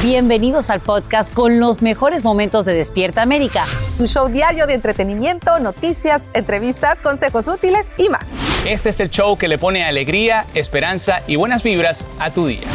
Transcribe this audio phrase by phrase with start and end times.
[0.02, 3.64] Bienvenidos al podcast con los mejores momentos de Despierta América.
[3.98, 8.38] Tu show diario de entretenimiento, noticias, entrevistas, consejos útiles y más.
[8.66, 12.66] Este es el show que le pone alegría, esperanza y buenas vibras a tu día.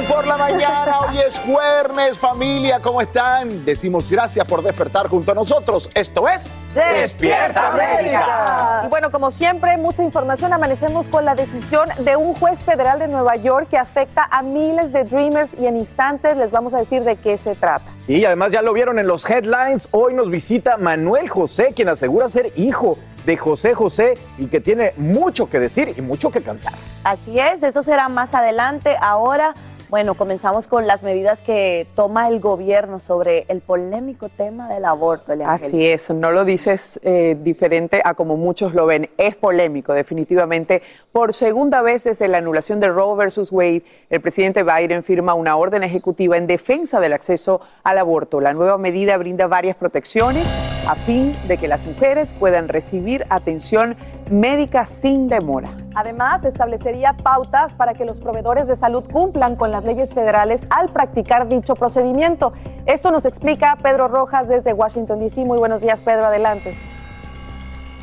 [0.00, 3.64] Good morning por la mañana, hoy es jueves, familia, ¿cómo están?
[3.64, 5.90] Decimos gracias por despertar junto a nosotros.
[5.94, 8.82] Esto es Despierta América.
[8.84, 10.52] Y bueno, como siempre, mucha información.
[10.52, 14.92] Amanecemos con la decisión de un juez federal de Nueva York que afecta a miles
[14.92, 17.84] de Dreamers y en instantes les vamos a decir de qué se trata.
[18.06, 19.88] Sí, además ya lo vieron en los headlines.
[19.90, 24.94] Hoy nos visita Manuel José, quien asegura ser hijo de José José y que tiene
[24.96, 26.72] mucho que decir y mucho que cantar.
[27.04, 28.96] Así es, eso será más adelante.
[29.00, 29.54] Ahora,
[29.90, 35.32] bueno, comenzamos con las medidas que toma el gobierno sobre el polémico tema del aborto.
[35.44, 39.10] Así es, no lo dices eh, diferente a como muchos lo ven.
[39.18, 40.80] Es polémico, definitivamente.
[41.10, 45.56] Por segunda vez desde la anulación de Roe versus Wade, el presidente Biden firma una
[45.56, 48.40] orden ejecutiva en defensa del acceso al aborto.
[48.40, 50.48] La nueva medida brinda varias protecciones
[50.90, 53.94] a fin de que las mujeres puedan recibir atención
[54.28, 55.68] médica sin demora.
[55.94, 60.88] Además, establecería pautas para que los proveedores de salud cumplan con las leyes federales al
[60.88, 62.52] practicar dicho procedimiento.
[62.86, 65.44] Esto nos explica Pedro Rojas desde Washington, D.C.
[65.44, 66.74] Muy buenos días, Pedro, adelante.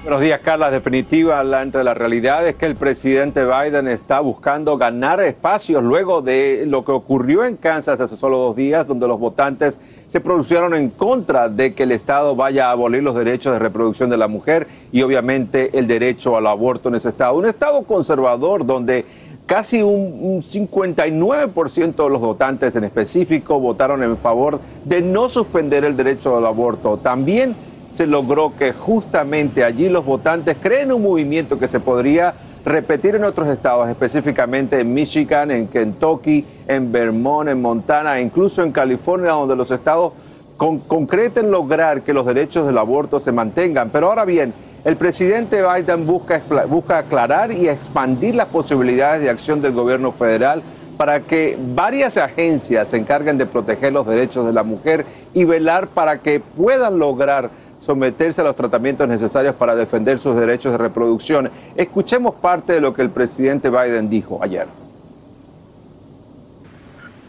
[0.03, 0.71] Buenos días, Carla.
[0.71, 6.63] Definitiva, de la realidad es que el presidente Biden está buscando ganar espacios luego de
[6.65, 9.77] lo que ocurrió en Kansas hace solo dos días, donde los votantes
[10.07, 14.09] se pronunciaron en contra de que el Estado vaya a abolir los derechos de reproducción
[14.09, 17.35] de la mujer y obviamente el derecho al aborto en ese Estado.
[17.35, 19.05] Un Estado conservador donde
[19.45, 25.83] casi un, un 59% de los votantes en específico votaron en favor de no suspender
[25.83, 26.97] el derecho al aborto.
[26.97, 27.55] También
[27.89, 32.33] se logró que justamente allí los votantes creen un movimiento que se podría
[32.67, 38.61] repetir en otros estados, específicamente en Michigan, en Kentucky, en Vermont, en Montana, e incluso
[38.61, 40.13] en California, donde los estados
[40.57, 43.89] con, concreten lograr que los derechos del aborto se mantengan.
[43.89, 49.61] Pero ahora bien, el presidente Biden busca, busca aclarar y expandir las posibilidades de acción
[49.61, 50.61] del gobierno federal
[50.97, 55.87] para que varias agencias se encarguen de proteger los derechos de la mujer y velar
[55.87, 57.49] para que puedan lograr
[57.87, 61.49] someterse a los tratamientos necesarios para defender sus derechos de reproducción.
[61.75, 64.67] Escuchemos parte de lo que el presidente Biden dijo ayer.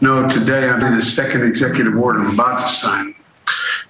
[0.01, 3.15] No, today I'm in the second executive order I'm about to sign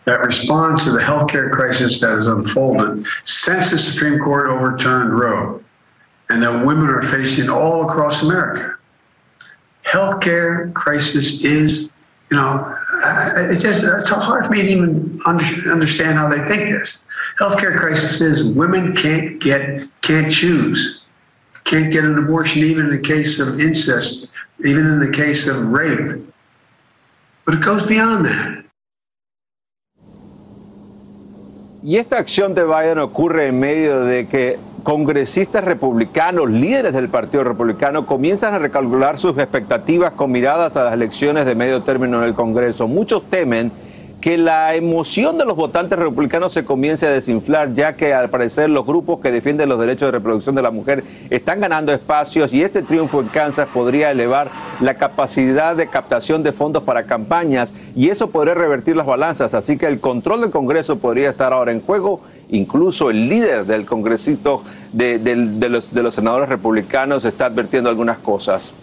[0.06, 5.62] that responds to the healthcare crisis that has unfolded since the Supreme Court overturned Roe
[6.30, 8.76] and that women are facing all across America.
[9.86, 11.92] Healthcare crisis is,
[12.32, 12.78] you know,
[13.52, 17.00] it's just it's hard for me to even understand how they think this.
[17.40, 21.02] Healthcare crisis is women can't get can't choose,
[21.64, 24.28] can't get an abortion even in the case of incest,
[24.60, 26.22] even in the case of rape.
[27.46, 28.66] But it goes beyond that.
[31.82, 37.44] Y esta acción de Biden ocurre en medio de que congresistas republicanos, líderes del Partido
[37.44, 42.28] Republicano, comienzan a recalcular sus expectativas con miradas a las elecciones de medio término en
[42.28, 42.88] el Congreso.
[42.88, 43.72] Muchos temen
[44.22, 48.70] que la emoción de los votantes republicanos se comience a desinflar, ya que al parecer
[48.70, 52.62] los grupos que defienden los derechos de reproducción de la mujer están ganando espacios y
[52.62, 54.50] este triunfo en Kansas podría elevar
[54.82, 59.54] la capacidad de captación de fondos para campañas y eso podría revertir las balanzas.
[59.54, 62.20] Así que el control del Congreso podría estar ahora en juego.
[62.50, 65.20] Incluso el líder del congresito de,
[65.70, 68.74] los, de los senadores republicanos está advirtiendo algunas cosas.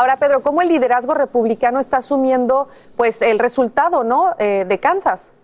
[0.00, 4.34] Ahora, Pedro, ¿cómo el liderazgo republicano está asumiendo pues el resultado ¿no?
[4.38, 5.34] Eh, de Kansas?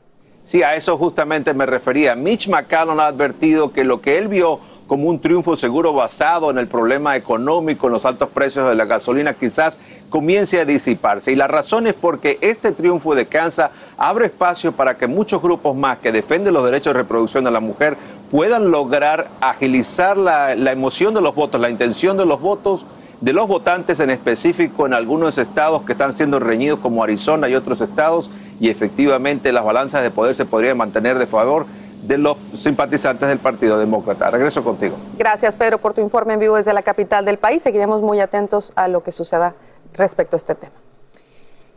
[0.44, 2.14] Sí, a eso justamente me refería.
[2.14, 6.56] Mitch McConnell ha advertido que lo que él vio como un triunfo seguro basado en
[6.56, 11.32] el problema económico, en los altos precios de la gasolina, quizás comience a disiparse.
[11.32, 15.76] Y la razón es porque este triunfo de Kansas abre espacio para que muchos grupos
[15.76, 17.98] más que defienden los derechos de reproducción de la mujer
[18.30, 22.86] puedan lograr agilizar la, la emoción de los votos, la intención de los votos
[23.20, 27.54] de los votantes en específico en algunos estados que están siendo reñidos como Arizona y
[27.54, 28.30] otros estados
[28.60, 31.66] y efectivamente las balanzas de poder se podrían mantener de favor
[32.02, 34.30] de los simpatizantes del Partido Demócrata.
[34.30, 34.96] Regreso contigo.
[35.18, 37.62] Gracias, Pedro, por tu informe en vivo desde la capital del país.
[37.62, 39.54] Seguiremos muy atentos a lo que suceda
[39.94, 40.74] respecto a este tema.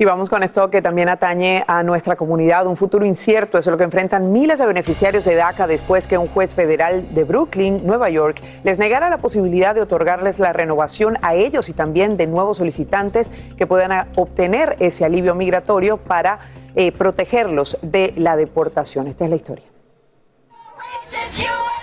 [0.01, 2.66] Y vamos con esto que también atañe a nuestra comunidad.
[2.68, 6.28] Un futuro incierto es lo que enfrentan miles de beneficiarios de DACA después que un
[6.28, 11.36] juez federal de Brooklyn, Nueva York, les negara la posibilidad de otorgarles la renovación a
[11.36, 16.40] ellos y también de nuevos solicitantes que puedan obtener ese alivio migratorio para
[16.75, 19.06] eh, protegerlos de la deportación.
[19.07, 19.66] Esta es la historia.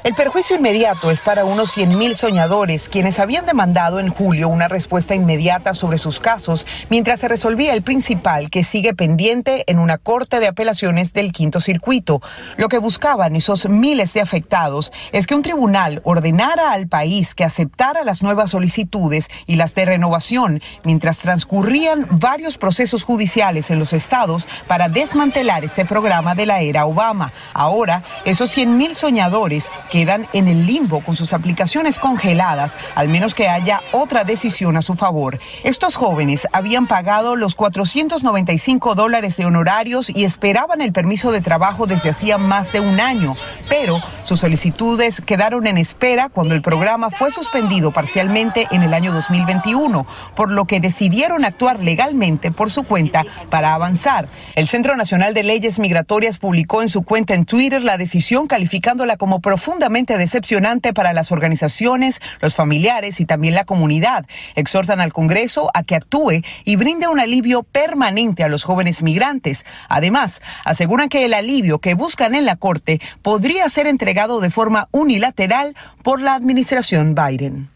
[0.07, 5.17] El perjuicio inmediato es para unos 100.000 soñadores, quienes habían demandado en julio una respuesta
[5.17, 10.39] inmediata sobre sus casos, mientras se resolvía el principal que sigue pendiente en una corte
[10.39, 12.23] de apelaciones del quinto circuito.
[12.57, 17.43] Lo que buscaban esos miles de afectados es que un tribunal ordenara al país que
[17.43, 23.93] aceptara las nuevas solicitudes y las de renovación, mientras transcurrían varios procesos judiciales en los
[23.93, 27.33] estados para desmantelar este programa de la era Obama.
[27.55, 33.49] Ahora, esos 100.000 soñadores quedan en el limbo con sus aplicaciones congeladas, al menos que
[33.49, 35.41] haya otra decisión a su favor.
[35.65, 41.87] Estos jóvenes habían pagado los 495 dólares de honorarios y esperaban el permiso de trabajo
[41.87, 43.37] desde hacía más de un año,
[43.71, 49.15] pero sus solicitudes quedaron en espera cuando el programa fue suspendido parcialmente en el año
[49.15, 50.07] 2021,
[50.37, 54.29] por lo que decidieron actuar legalmente por su cuenta para avanzar.
[54.57, 59.17] El Centro Nacional de Leyes Migratorias publicó en su cuenta en Twitter la decisión calificándola
[59.17, 59.86] como profunda
[60.19, 64.27] decepcionante para las organizaciones, los familiares y también la comunidad.
[64.55, 69.65] Exhortan al Congreso a que actúe y brinde un alivio permanente a los jóvenes migrantes.
[69.89, 74.89] Además, aseguran que el alivio que buscan en la Corte podría ser entregado de forma
[74.93, 77.76] unilateral por la administración Biden.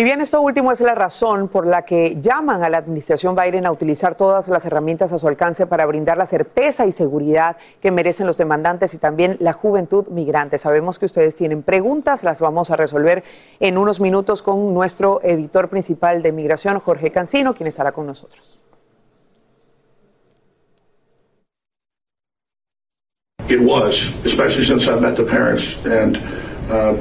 [0.00, 3.66] Y bien, esto último es la razón por la que llaman a la administración Biden
[3.66, 7.90] a utilizar todas las herramientas a su alcance para brindar la certeza y seguridad que
[7.90, 10.56] merecen los demandantes y también la juventud migrante.
[10.56, 13.24] Sabemos que ustedes tienen preguntas, las vamos a resolver
[13.60, 18.58] en unos minutos con nuestro editor principal de migración, Jorge Cancino, quien estará con nosotros.
[26.70, 26.94] Uh,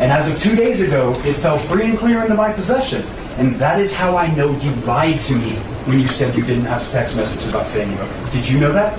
[0.00, 3.02] and as of two days ago, it fell free and clear into my possession.
[3.38, 5.52] And that is how I know you lied to me
[5.86, 8.32] when you said you didn't have text messages about Sandy Hook.
[8.32, 8.98] Did you know that?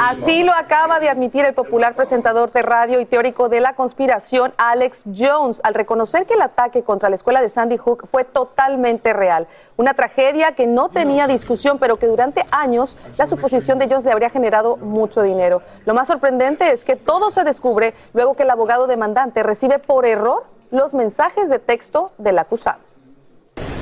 [0.00, 4.52] Así lo acaba de admitir el popular presentador de radio y teórico de la conspiración
[4.56, 9.12] Alex Jones al reconocer que el ataque contra la escuela de Sandy Hook fue totalmente
[9.12, 9.48] real.
[9.76, 14.12] Una tragedia que no tenía discusión, pero que durante años la suposición de Jones le
[14.12, 15.62] habría generado mucho dinero.
[15.84, 20.06] Lo más sorprendente es que todo se descubre luego que el abogado demandante recibe por
[20.06, 22.78] error los mensajes de texto del acusado.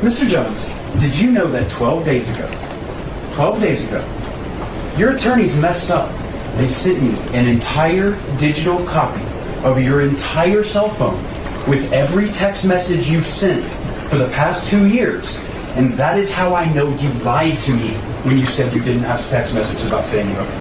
[0.03, 0.27] Mr.
[0.29, 2.70] Jones, did you know that 12 days ago
[3.35, 4.05] 12 days ago,
[4.97, 6.11] your attorneys messed up.
[6.57, 9.23] They sent me an entire digital copy
[9.65, 11.17] of your entire cell phone
[11.69, 13.65] with every text message you've sent
[14.11, 15.39] for the past two years.
[15.77, 17.91] And that is how I know you lied to me
[18.25, 20.60] when you said you didn't have text messages about Sandy Hook.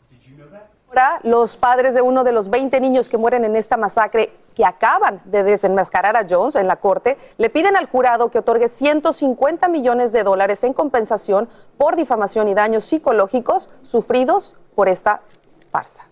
[0.90, 4.66] Ahora, los padres de uno de los 20 niños que mueren en esta masacre que
[4.66, 9.68] acaban de desenmascarar a Jones en la corte, le piden al jurado que otorgue 150
[9.68, 15.22] millones de dólares en compensación por difamación y daños psicológicos sufridos por esta
[15.70, 16.09] farsa.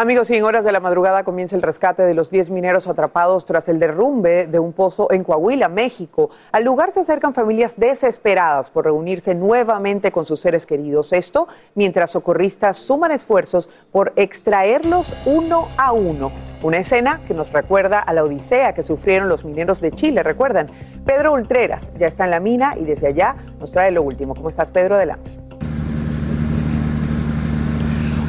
[0.00, 3.44] Amigos, y en horas de la madrugada comienza el rescate de los 10 mineros atrapados
[3.44, 6.30] tras el derrumbe de un pozo en Coahuila, México.
[6.52, 11.12] Al lugar se acercan familias desesperadas por reunirse nuevamente con sus seres queridos.
[11.12, 16.32] Esto mientras socorristas suman esfuerzos por extraerlos uno a uno.
[16.62, 20.70] Una escena que nos recuerda a la odisea que sufrieron los mineros de Chile, recuerdan.
[21.04, 24.34] Pedro Ultreras ya está en la mina y desde allá nos trae lo último.
[24.34, 24.94] ¿Cómo estás, Pedro?
[24.94, 25.49] Adelante.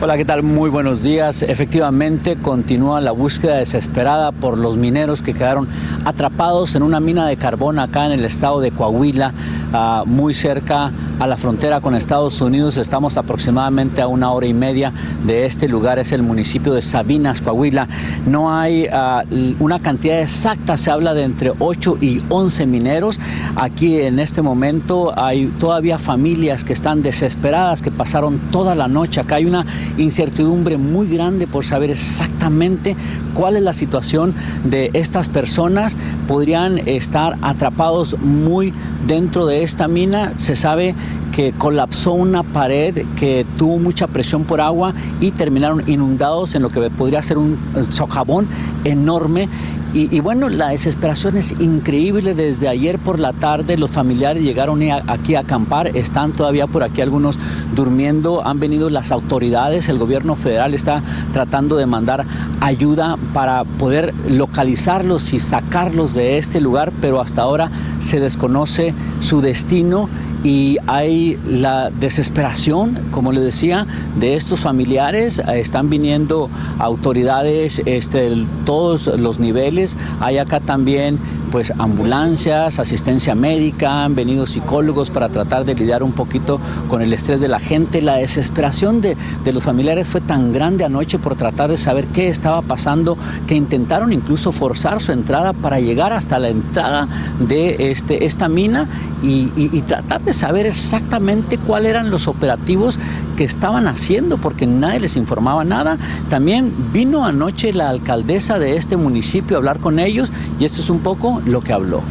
[0.04, 0.42] Hola, ¿qué tal?
[0.42, 1.44] Muy buenos días.
[1.44, 5.68] Efectivamente, continúa la búsqueda desesperada por los mineros que quedaron
[6.06, 9.32] atrapados en una mina de carbón acá en el estado de Coahuila,
[9.72, 12.78] uh, muy cerca a la frontera con Estados Unidos.
[12.78, 14.92] Estamos aproximadamente a una hora y media
[15.24, 17.88] de este lugar, es el municipio de Sabinas, Coahuila.
[18.26, 23.20] No hay uh, una cantidad exacta, se habla de entre 8 y 11 mineros.
[23.56, 29.22] Aquí en este momento hay todavía familias que están desesperadas, que pasaron toda la noche.
[29.22, 29.64] Acá hay una
[29.98, 32.96] incertidumbre muy grande por saber exactamente
[33.34, 34.34] cuál es la situación
[34.64, 35.96] de estas personas.
[36.28, 38.74] Podrían estar atrapados muy
[39.08, 40.34] dentro de esta mina.
[40.38, 40.96] Se sabe
[41.32, 46.70] que colapsó una pared que tuvo mucha presión por agua y terminaron inundados en lo
[46.70, 47.58] que podría ser un
[47.90, 48.48] socavón
[48.84, 49.50] enorme.
[49.94, 52.34] Y, y, bueno, la desesperación es increíble.
[52.34, 57.02] Desde ayer por la tarde los familiares llegaron aquí a acampar, están todavía por aquí
[57.02, 57.38] algunos
[57.76, 62.26] durmiendo, han venido las autoridades, el gobierno federal está tratando de mandar
[62.62, 67.70] ayuda para poder localizarlos y sacarlos de este lugar, pero hasta ahora
[68.00, 70.08] se desconoce su destino
[70.44, 73.86] y hay la desesperación, como les decía,
[74.20, 75.40] de estos familiares.
[75.40, 79.98] Están viniendo autoridades este, de todos los niveles.
[80.20, 81.20] Hay acá también
[81.52, 87.14] pues ambulancias, asistencia médica, han venido psicólogos para tratar de lidiar un poquito con el
[87.14, 88.02] estrés de la gente.
[88.02, 92.30] La desesperación de, de los familiares fue tan grande anoche por tratar de saber qué
[92.30, 93.18] estaba pasando
[93.48, 97.08] que intentaron incluso forzar su entrada para llegar hasta la entrada
[97.40, 98.88] de este, esta mina
[99.22, 102.98] y, y, y tratar de saber exactamente cuáles eran los operativos
[103.44, 105.98] estaban haciendo porque nadie les informaba nada.
[106.30, 110.90] También vino anoche la alcaldesa de este municipio a hablar con ellos y esto es
[110.90, 112.02] un poco lo que habló.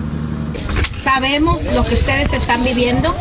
[0.98, 3.14] Sabemos lo que ustedes están viviendo,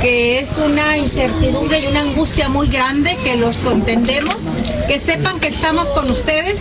[0.00, 4.36] que es una incertidumbre y una angustia muy grande, que los entendemos,
[4.88, 6.58] que sepan que estamos con ustedes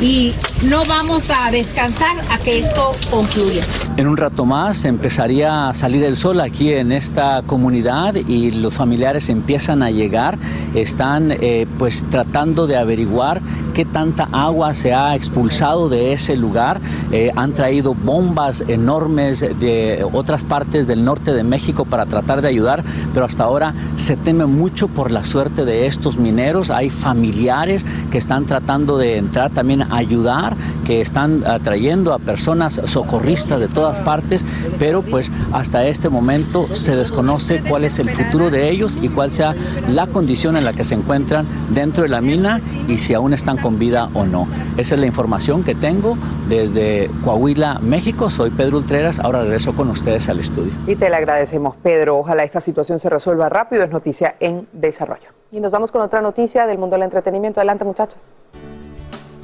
[0.00, 0.32] y
[0.64, 3.64] no vamos a descansar a que esto concluya.
[3.96, 8.74] En un rato más empezaría a salir el sol aquí en esta comunidad y los
[8.74, 10.38] familiares empiezan a llegar,
[10.74, 13.40] están eh, pues tratando de averiguar
[13.72, 20.06] qué tanta agua se ha expulsado de ese lugar, eh, han traído bombas enormes de
[20.12, 24.46] otras partes del norte de México para tratar de ayudar, pero hasta ahora se teme
[24.46, 29.82] mucho por la suerte de estos mineros, hay familiares que están tratando de entrar también
[29.82, 34.44] a ayudar, que están atrayendo a personas socorristas de todas partes,
[34.78, 39.30] pero pues hasta este momento se desconoce cuál es el futuro de ellos y cuál
[39.30, 39.54] sea
[39.88, 43.56] la condición en la que se encuentran dentro de la mina y si aún están
[43.62, 44.46] con vida o no.
[44.76, 48.28] Esa es la información que tengo desde Coahuila, México.
[48.28, 50.72] Soy Pedro Ultreras, ahora regreso con ustedes al estudio.
[50.86, 52.18] Y te le agradecemos, Pedro.
[52.18, 53.84] Ojalá esta situación se resuelva rápido.
[53.84, 55.28] Es noticia en desarrollo.
[55.50, 57.60] Y nos vamos con otra noticia del mundo del entretenimiento.
[57.60, 58.32] Adelante, muchachos.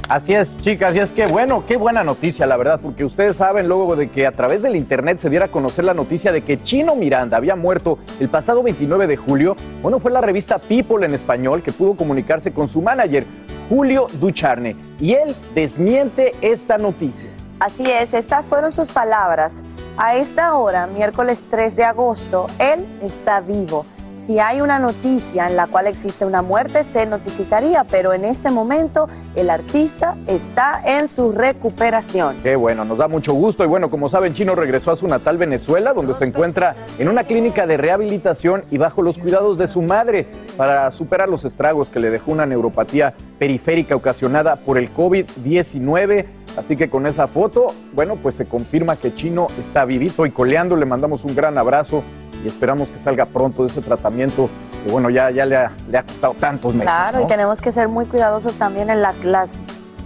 [0.09, 3.69] Así es, chicas, y es que bueno, qué buena noticia, la verdad, porque ustedes saben
[3.69, 6.63] luego de que a través del internet se diera a conocer la noticia de que
[6.63, 9.55] Chino Miranda había muerto el pasado 29 de julio.
[9.83, 13.27] Bueno, fue la revista People en español que pudo comunicarse con su manager,
[13.69, 17.29] Julio Ducharne, y él desmiente esta noticia.
[17.61, 19.63] Así es, estas fueron sus palabras.
[19.97, 23.85] A esta hora, miércoles 3 de agosto, él está vivo.
[24.19, 28.51] Si hay una noticia en la cual existe una muerte, se notificaría, pero en este
[28.51, 32.37] momento el artista está en su recuperación.
[32.43, 33.63] Qué bueno, nos da mucho gusto.
[33.63, 37.23] Y bueno, como saben, Chino regresó a su natal Venezuela, donde se encuentra en una
[37.23, 42.01] clínica de rehabilitación y bajo los cuidados de su madre para superar los estragos que
[42.01, 46.27] le dejó una neuropatía periférica ocasionada por el COVID-19.
[46.57, 50.75] Así que con esa foto, bueno, pues se confirma que Chino está vivito y coleando.
[50.75, 52.03] Le mandamos un gran abrazo
[52.45, 54.49] y esperamos que salga pronto de ese tratamiento
[54.85, 56.93] que bueno, ya, ya le, ha, le ha costado tantos meses.
[56.93, 57.25] Claro, ¿no?
[57.25, 59.53] y tenemos que ser muy cuidadosos también en la- las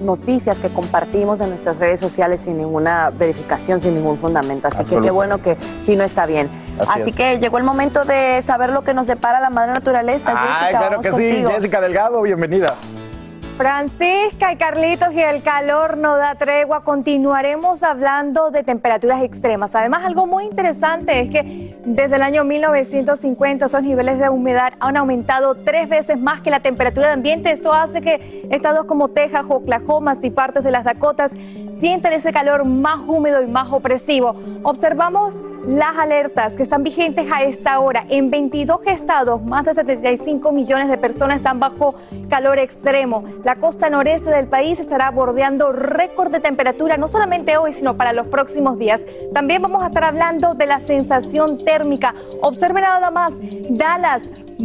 [0.01, 4.67] noticias que compartimos en nuestras redes sociales sin ninguna verificación, sin ningún fundamento.
[4.67, 6.49] Así que qué bueno que Chino está bien.
[6.81, 7.17] Así Así, es.
[7.17, 10.31] que llegó el momento de saber lo que nos depara la madre naturaleza.
[10.37, 11.49] Jessica, claro vamos que contigo.
[11.51, 12.75] sí, Jessica Delgado, bienvenida.
[13.57, 16.83] Francisca y Carlitos y el calor no da tregua.
[16.85, 19.75] Continuaremos hablando de temperaturas extremas.
[19.75, 24.97] Además, algo muy interesante es que desde el año 1950 esos niveles de humedad han
[24.97, 27.51] aumentado tres veces más que la temperatura de ambiente.
[27.51, 31.33] Esto hace que estados como Texas, Oklahoma y partes de las Dakotas
[31.79, 34.37] sienten ese calor más húmedo y más opresivo.
[34.63, 38.05] Observamos las alertas que están vigentes a esta hora.
[38.09, 41.95] En 22 estados, más de 75 millones de personas están bajo
[42.29, 43.25] calor extremo.
[43.45, 48.13] La costa noreste del país estará bordeando récord de temperatura, no solamente hoy, sino para
[48.13, 49.01] los próximos días.
[49.35, 52.15] También vamos a estar hablando de la sensación térmica.
[52.41, 53.33] Observen nada más,
[53.71, 54.23] Dallas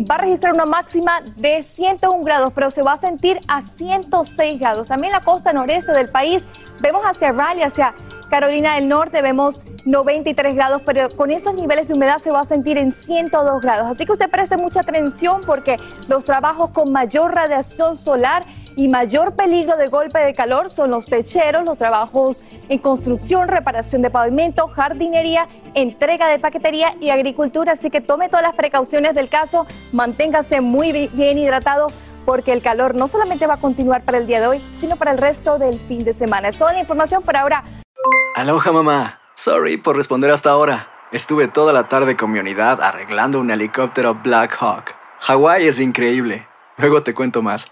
[0.09, 4.59] va a registrar una máxima de 101 grados, pero se va a sentir a 106
[4.59, 4.87] grados.
[4.87, 6.45] También la costa noreste del país,
[6.79, 7.95] vemos hacia Raleigh, hacia
[8.29, 12.45] Carolina del Norte vemos 93 grados, pero con esos niveles de humedad se va a
[12.45, 13.87] sentir en 102 grados.
[13.87, 15.79] Así que usted preste mucha atención porque
[16.09, 18.45] los trabajos con mayor radiación solar
[18.77, 24.03] y mayor peligro de golpe de calor son los techeros, los trabajos en construcción, reparación
[24.03, 27.73] de pavimento, jardinería, entrega de paquetería y agricultura.
[27.73, 31.87] Así que tome todas las precauciones del caso, manténgase muy bien hidratado
[32.23, 35.11] porque el calor no solamente va a continuar para el día de hoy, sino para
[35.11, 36.49] el resto del fin de semana.
[36.49, 37.63] Es toda la información por ahora.
[38.35, 39.19] Aloha mamá.
[39.33, 40.87] Sorry por responder hasta ahora.
[41.11, 44.93] Estuve toda la tarde con mi unidad arreglando un helicóptero Black Hawk.
[45.21, 46.47] Hawái es increíble.
[46.77, 47.71] Luego te cuento más.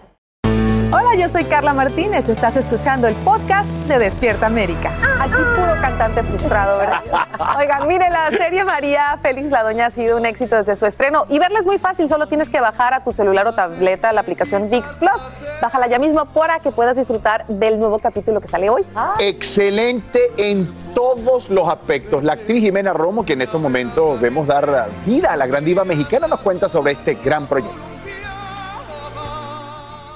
[1.11, 2.29] Hola, yo soy Carla Martínez.
[2.29, 4.93] Estás escuchando el podcast de Despierta América.
[5.19, 7.01] Aquí puro cantante frustrado, ¿verdad?
[7.59, 11.25] Oigan, mire, la serie María Félix La Doña ha sido un éxito desde su estreno
[11.27, 12.07] y verla es muy fácil.
[12.07, 15.21] Solo tienes que bajar a tu celular o tableta la aplicación VIX Plus.
[15.61, 18.85] Bájala ya mismo para que puedas disfrutar del nuevo capítulo que sale hoy.
[19.19, 22.23] Excelente en todos los aspectos.
[22.23, 25.83] La actriz Jimena Romo, que en estos momentos vemos dar vida a la gran diva
[25.83, 27.90] mexicana, nos cuenta sobre este gran proyecto.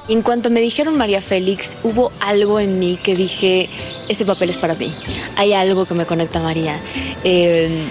[0.07, 3.69] En cuanto me dijeron María Félix, hubo algo en mí que dije,
[4.07, 4.93] ese papel es para mí.
[5.35, 6.79] Hay algo que me conecta a María.
[7.23, 7.85] Eh,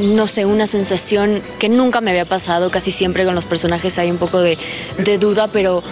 [0.00, 2.70] no sé, una sensación que nunca me había pasado.
[2.70, 4.58] Casi siempre con los personajes hay un poco de,
[4.98, 5.82] de duda, pero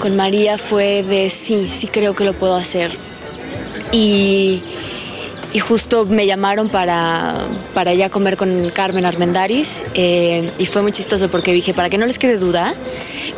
[0.00, 2.90] con María fue de sí, sí creo que lo puedo hacer.
[3.92, 4.62] Y
[5.54, 7.32] y justo me llamaron para,
[7.74, 11.96] para ya comer con Carmen Armendaris eh, y fue muy chistoso porque dije, para que
[11.96, 12.74] no les quede duda,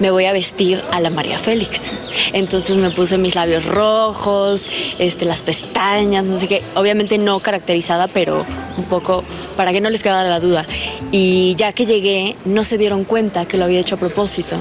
[0.01, 1.91] me voy a vestir a la María Félix.
[2.33, 8.09] Entonces me puse mis labios rojos, este, las pestañas, no sé qué, obviamente no caracterizada,
[8.09, 8.47] pero
[8.79, 9.23] un poco
[9.55, 10.65] para que no les quedara la duda.
[11.13, 14.57] Y ya que llegué, no se dieron cuenta que lo había hecho a propósito.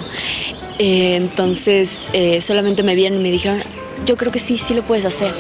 [0.78, 3.64] Eh, entonces eh, solamente me vieron y me dijeron,
[4.06, 5.34] yo creo que sí, sí lo puedes hacer.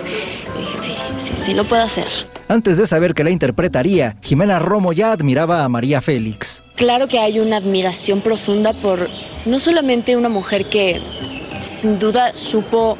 [0.56, 0.95] Y dije, sí,
[1.26, 2.08] sí, sí lo puedo hacer.
[2.48, 6.62] Antes de saber que la interpretaría, Jimena Romo ya admiraba a María Félix.
[6.76, 9.10] Claro que hay una admiración profunda por
[9.46, 11.02] no solamente una mujer que
[11.58, 12.98] sin duda supo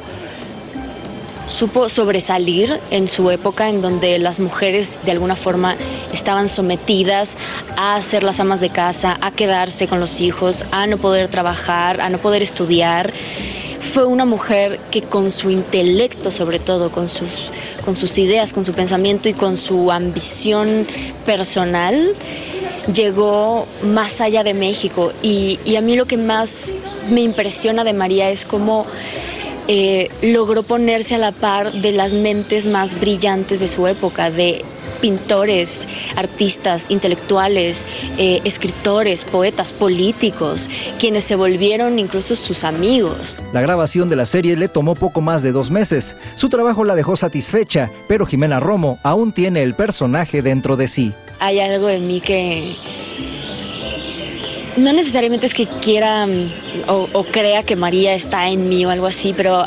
[1.48, 5.76] supo sobresalir en su época en donde las mujeres de alguna forma
[6.12, 7.36] estaban sometidas
[7.76, 12.00] a ser las amas de casa, a quedarse con los hijos, a no poder trabajar,
[12.00, 13.12] a no poder estudiar.
[13.80, 17.50] Fue una mujer que con su intelecto sobre todo, con sus,
[17.84, 20.86] con sus ideas, con su pensamiento y con su ambición
[21.24, 22.14] personal,
[22.92, 25.12] llegó más allá de México.
[25.22, 26.72] Y, y a mí lo que más
[27.08, 28.84] me impresiona de María es cómo
[29.68, 34.64] eh, logró ponerse a la par de las mentes más brillantes de su época, de
[35.00, 37.86] pintores, artistas, intelectuales,
[38.18, 43.36] eh, escritores, poetas, políticos, quienes se volvieron incluso sus amigos.
[43.52, 46.16] La grabación de la serie le tomó poco más de dos meses.
[46.36, 51.12] Su trabajo la dejó satisfecha, pero Jimena Romo aún tiene el personaje dentro de sí.
[51.38, 52.76] Hay algo en mí que
[54.76, 56.50] no necesariamente es que quiera mm,
[56.88, 59.64] o, crea que María está en mí o algo así, pero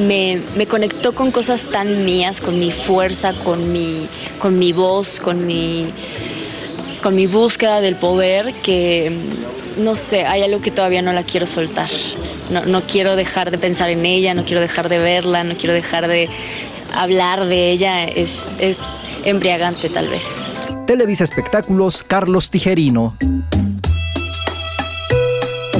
[0.00, 4.06] me, me, conectó con cosas tan mías, con mi fuerza, con mi,
[4.38, 5.92] con mi voz, con mi,
[7.02, 11.22] con mi búsqueda del poder que, mm, no sé, hay algo que todavía no la
[11.22, 11.90] quiero soltar.
[12.50, 15.74] No, no quiero dejar de pensar en ella, no quiero dejar de verla, no quiero
[15.74, 16.28] dejar de
[16.94, 18.04] hablar de ella.
[18.04, 18.78] Es, es
[19.24, 20.26] embriagante tal vez.
[20.86, 23.14] Televisa Espectáculos, Carlos Tijerino.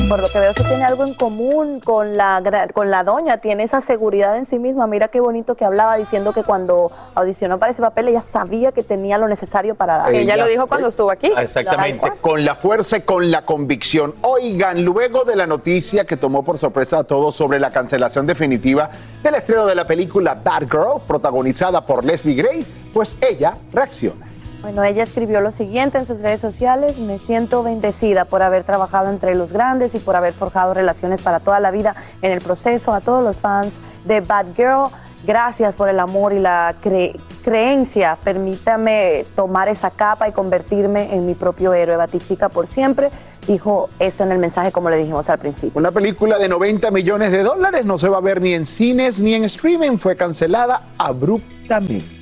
[0.09, 3.39] Por lo que veo, se tiene algo en común con la, gra- con la doña,
[3.39, 4.87] tiene esa seguridad en sí misma.
[4.87, 8.83] Mira qué bonito que hablaba diciendo que cuando audicionó para ese papel ella sabía que
[8.83, 10.09] tenía lo necesario para...
[10.11, 11.31] Ella lo dijo cuando estuvo aquí.
[11.37, 14.15] Exactamente, con la fuerza y con la convicción.
[14.23, 18.89] Oigan, luego de la noticia que tomó por sorpresa a todos sobre la cancelación definitiva
[19.23, 24.27] del estreno de la película Bad Girl, protagonizada por Leslie Grace, pues ella reacciona.
[24.61, 29.09] Bueno, ella escribió lo siguiente en sus redes sociales, me siento bendecida por haber trabajado
[29.09, 32.93] entre los grandes y por haber forjado relaciones para toda la vida en el proceso.
[32.93, 34.89] A todos los fans de Bad Girl,
[35.25, 38.19] gracias por el amor y la cre- creencia.
[38.25, 41.97] Permítame tomar esa capa y convertirme en mi propio héroe.
[41.97, 43.11] Batichica por siempre
[43.47, 45.79] dijo esto en el mensaje como le dijimos al principio.
[45.79, 49.21] Una película de 90 millones de dólares no se va a ver ni en cines
[49.21, 52.18] ni en streaming, fue cancelada abruptamente.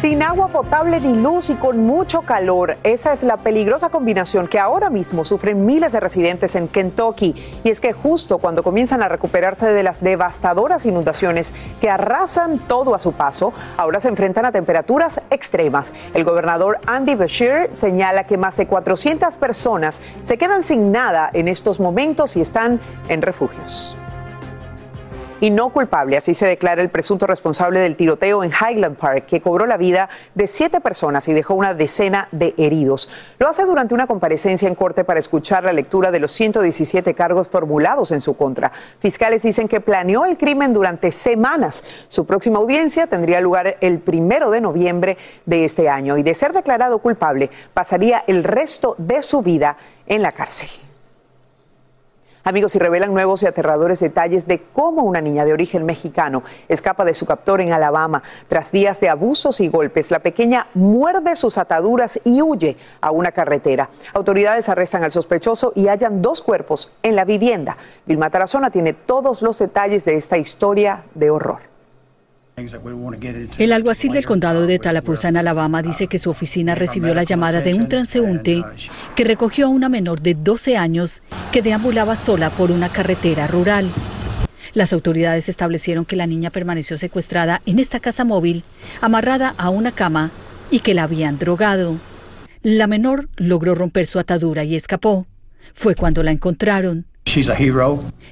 [0.00, 4.60] Sin agua potable ni luz y con mucho calor, esa es la peligrosa combinación que
[4.60, 7.34] ahora mismo sufren miles de residentes en Kentucky.
[7.64, 12.94] Y es que justo cuando comienzan a recuperarse de las devastadoras inundaciones que arrasan todo
[12.94, 15.92] a su paso, ahora se enfrentan a temperaturas extremas.
[16.14, 21.48] El gobernador Andy Beshear señala que más de 400 personas se quedan sin nada en
[21.48, 23.98] estos momentos y están en refugios
[25.40, 26.16] y no culpable.
[26.16, 30.08] Así se declara el presunto responsable del tiroteo en Highland Park, que cobró la vida
[30.34, 33.08] de siete personas y dejó una decena de heridos.
[33.38, 37.48] Lo hace durante una comparecencia en corte para escuchar la lectura de los 117 cargos
[37.48, 38.72] formulados en su contra.
[38.98, 41.84] Fiscales dicen que planeó el crimen durante semanas.
[42.08, 46.52] Su próxima audiencia tendría lugar el primero de noviembre de este año y de ser
[46.52, 50.87] declarado culpable pasaría el resto de su vida en la cárcel.
[52.48, 57.04] Amigos, y revelan nuevos y aterradores detalles de cómo una niña de origen mexicano escapa
[57.04, 58.22] de su captor en Alabama.
[58.48, 63.32] Tras días de abusos y golpes, la pequeña muerde sus ataduras y huye a una
[63.32, 63.90] carretera.
[64.14, 67.76] Autoridades arrestan al sospechoso y hallan dos cuerpos en la vivienda.
[68.06, 71.77] Vilma Tarazona tiene todos los detalles de esta historia de horror.
[73.58, 77.60] El alguacil del condado de Tallapoosa en Alabama dice que su oficina recibió la llamada
[77.60, 78.64] de un transeúnte
[79.14, 83.88] que recogió a una menor de 12 años que deambulaba sola por una carretera rural.
[84.74, 88.64] Las autoridades establecieron que la niña permaneció secuestrada en esta casa móvil,
[89.00, 90.30] amarrada a una cama
[90.70, 91.96] y que la habían drogado.
[92.62, 95.26] La menor logró romper su atadura y escapó.
[95.74, 97.06] Fue cuando la encontraron.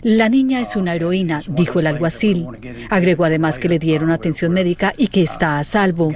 [0.03, 2.47] La niña es una heroína, dijo el alguacil.
[2.89, 6.13] Agregó además que le dieron atención médica y que está a salvo.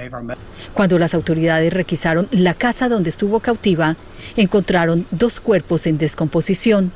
[0.73, 3.97] Cuando las autoridades requisaron la casa donde estuvo cautiva,
[4.35, 6.91] encontraron dos cuerpos en descomposición.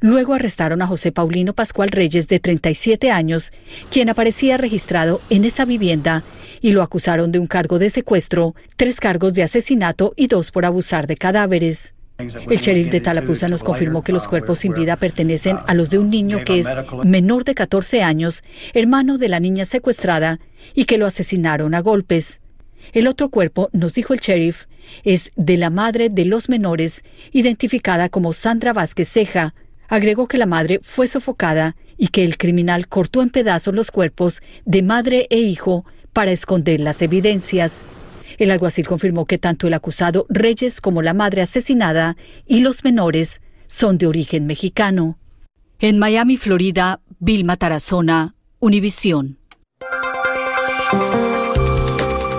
[0.00, 3.52] Luego arrestaron a José Paulino Pascual Reyes, de 37 años,
[3.90, 6.24] quien aparecía registrado en esa vivienda,
[6.60, 10.64] y lo acusaron de un cargo de secuestro, tres cargos de asesinato y dos por
[10.64, 11.94] abusar de cadáveres.
[12.18, 16.00] El sheriff de Tallapoosa nos confirmó que los cuerpos sin vida pertenecen a los de
[16.00, 16.66] un niño que es
[17.04, 18.42] menor de 14 años,
[18.74, 20.40] hermano de la niña secuestrada,
[20.74, 22.40] y que lo asesinaron a golpes.
[22.92, 24.64] El otro cuerpo, nos dijo el sheriff,
[25.04, 29.54] es de la madre de los menores, identificada como Sandra Vázquez Ceja.
[29.86, 34.42] Agregó que la madre fue sofocada y que el criminal cortó en pedazos los cuerpos
[34.64, 37.84] de madre e hijo para esconder las evidencias.
[38.36, 43.40] El alguacil confirmó que tanto el acusado Reyes como la madre asesinada y los menores
[43.66, 45.18] son de origen mexicano.
[45.78, 49.38] En Miami, Florida, Vilma Tarazona, Univisión.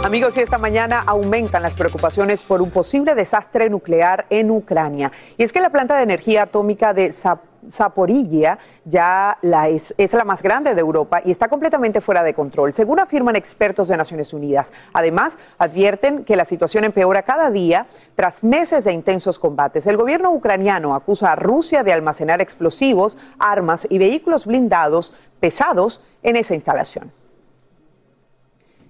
[0.09, 5.11] Amigos, y esta mañana aumentan las preocupaciones por un posible desastre nuclear en Ucrania.
[5.37, 10.23] Y es que la planta de energía atómica de Zap Zaporilla ya es, es la
[10.23, 14.33] más grande de Europa y está completamente fuera de control, según afirman expertos de Naciones
[14.33, 14.73] Unidas.
[14.93, 19.85] Además, advierten que la situación empeora cada día tras meses de intensos combates.
[19.85, 26.35] El gobierno ucraniano acusa a Rusia de almacenar explosivos, armas y vehículos blindados pesados en
[26.35, 27.11] esa instalación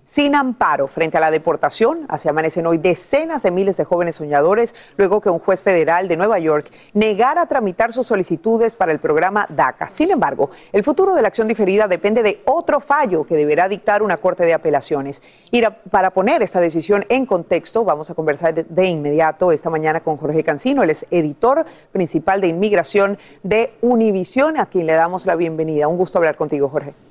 [0.10, 2.06] sin amparo frente a la deportación.
[2.10, 6.18] Así amanecen hoy decenas de miles de jóvenes soñadores luego que un juez federal de
[6.18, 9.88] Nueva York negara tramitar sus solicitudes para el programa DACA.
[9.88, 14.02] Sin embargo, el futuro de la acción diferida depende de otro fallo que deberá dictar
[14.02, 15.22] una corte de apelaciones.
[15.52, 20.18] Y para poner esta decisión en contexto, vamos a conversar de, inmediato esta mañana con
[20.18, 25.36] Jorge Cancino, él es editor principal de inmigración de Univisión, a quien le damos la
[25.36, 25.88] bienvenida.
[25.88, 27.09] Un gusto hablar contigo, Jorge.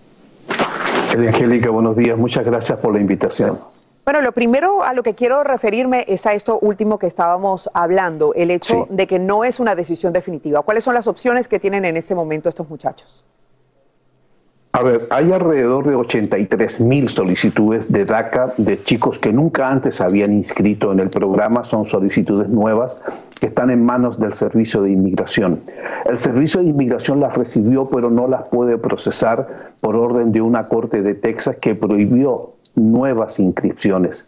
[1.16, 2.16] Angélica, buenos días.
[2.18, 3.60] Muchas gracias por la invitación.
[4.04, 8.32] Bueno, lo primero a lo que quiero referirme es a esto último que estábamos hablando,
[8.34, 10.62] el hecho de que no es una decisión definitiva.
[10.62, 13.24] ¿Cuáles son las opciones que tienen en este momento estos muchachos?
[14.72, 20.00] A ver, hay alrededor de 83 mil solicitudes de DACA de chicos que nunca antes
[20.00, 21.64] habían inscrito en el programa.
[21.64, 22.94] Son solicitudes nuevas
[23.40, 25.62] que están en manos del Servicio de Inmigración.
[26.04, 30.68] El Servicio de Inmigración las recibió, pero no las puede procesar por orden de una
[30.68, 34.26] corte de Texas que prohibió nuevas inscripciones.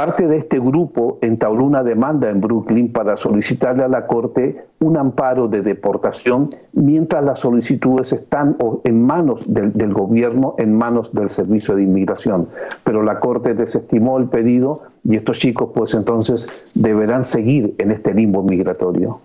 [0.00, 4.96] Parte de este grupo entabló una demanda en Brooklyn para solicitarle a la Corte un
[4.96, 11.76] amparo de deportación mientras las solicitudes están en manos del, gobierno, en manos del Servicio
[11.76, 12.48] de Inmigración.
[12.82, 18.14] Pero la Corte desestimó el pedido y estos chicos pues entonces deberán seguir en este
[18.14, 19.20] limbo migratorio.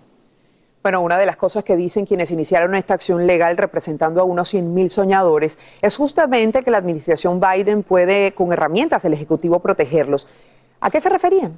[0.82, 4.52] Bueno, una de las cosas que dicen quienes iniciaron esta acción legal representando a unos
[4.52, 10.28] 100.000 soñadores es justamente que la administración Biden puede, con herramientas del Ejecutivo, protegerlos.
[10.86, 11.54] ¿A qué se referían?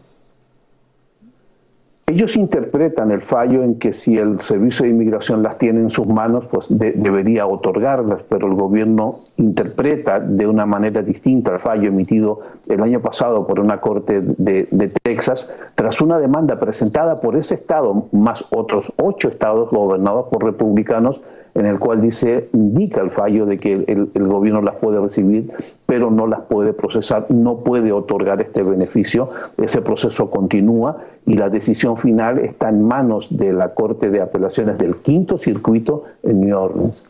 [2.07, 6.07] Ellos interpretan el fallo en que si el Servicio de Inmigración las tiene en sus
[6.07, 11.89] manos, pues de, debería otorgarlas, pero el gobierno interpreta de una manera distinta el fallo
[11.89, 17.53] emitido el año pasado por una corte de Texas, tras una demanda presentada por ese
[17.53, 21.21] estado, más otros ocho estados gobernados por republicanos,
[21.59, 25.51] en el cual dice, indica el fallo de que el, el, gobierno las puede recibir,
[25.87, 29.31] pero no las puede procesar, no puede otorgar este beneficio.
[29.57, 34.79] Ese proceso continúa y la decisión final está en manos de la Corte de Apelaciones
[34.79, 37.05] del Quinto Circuito en New Orleans.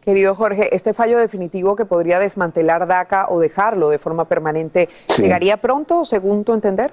[0.00, 5.22] Querido Jorge, este fallo definitivo que podría desmantelar DACA o dejarlo de forma permanente, sí.
[5.22, 6.92] ¿llegaría pronto, según tu entender?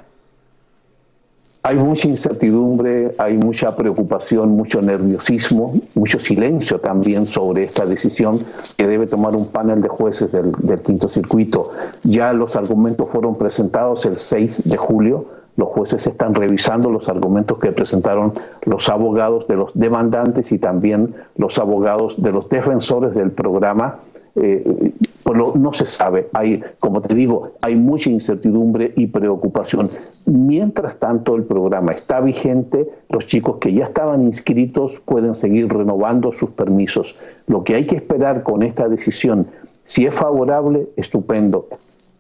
[1.66, 8.38] Hay mucha incertidumbre, hay mucha preocupación, mucho nerviosismo, mucho silencio también sobre esta decisión
[8.76, 11.72] que debe tomar un panel de jueces del, quinto circuito.
[12.04, 15.26] Ya los argumentos fueron presentados el 6 de julio.
[15.56, 18.34] Los jueces están revisando los argumentos que presentaron
[18.66, 24.00] los abogados de los demandantes y también los abogados de los defensores del programa.
[24.36, 24.94] Eh,
[25.24, 26.30] pues lo, no se sabe.
[26.34, 29.90] Hay, como te digo, hay mucha incertidumbre y preocupación.
[30.26, 32.90] Mientras tanto, el programa está vigente.
[33.10, 37.16] Los chicos que ya estaban inscritos pueden seguir renovando sus permisos.
[37.48, 39.48] Lo que hay que esperar con esta decisión,
[39.84, 41.68] si es favorable, estupendo.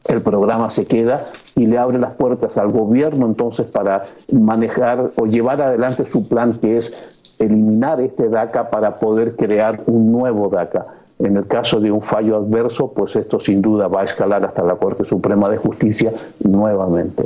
[0.07, 1.23] El programa se queda
[1.55, 6.53] y le abre las puertas al gobierno entonces para manejar o llevar adelante su plan
[6.53, 10.87] que es eliminar este DACA para poder crear un nuevo DACA.
[11.23, 14.61] En el caso de un fallo adverso, pues esto sin duda va a escalar hasta
[14.61, 16.11] la Corte Suprema de Justicia
[16.43, 17.23] nuevamente.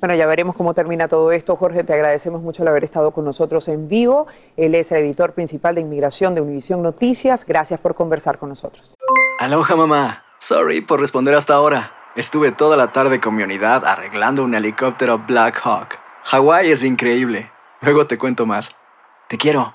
[0.00, 1.56] Bueno, ya veremos cómo termina todo esto.
[1.56, 4.28] Jorge, te agradecemos mucho el haber estado con nosotros en vivo.
[4.56, 7.44] Él es el editor principal de inmigración de Univisión Noticias.
[7.44, 8.94] Gracias por conversar con nosotros.
[9.40, 10.22] Aloha, mamá.
[10.38, 11.90] Sorry por responder hasta ahora.
[12.14, 15.98] Estuve toda la tarde con mi unidad arreglando un helicóptero Black Hawk.
[16.22, 17.50] Hawái es increíble.
[17.80, 18.76] Luego te cuento más.
[19.28, 19.74] Te quiero.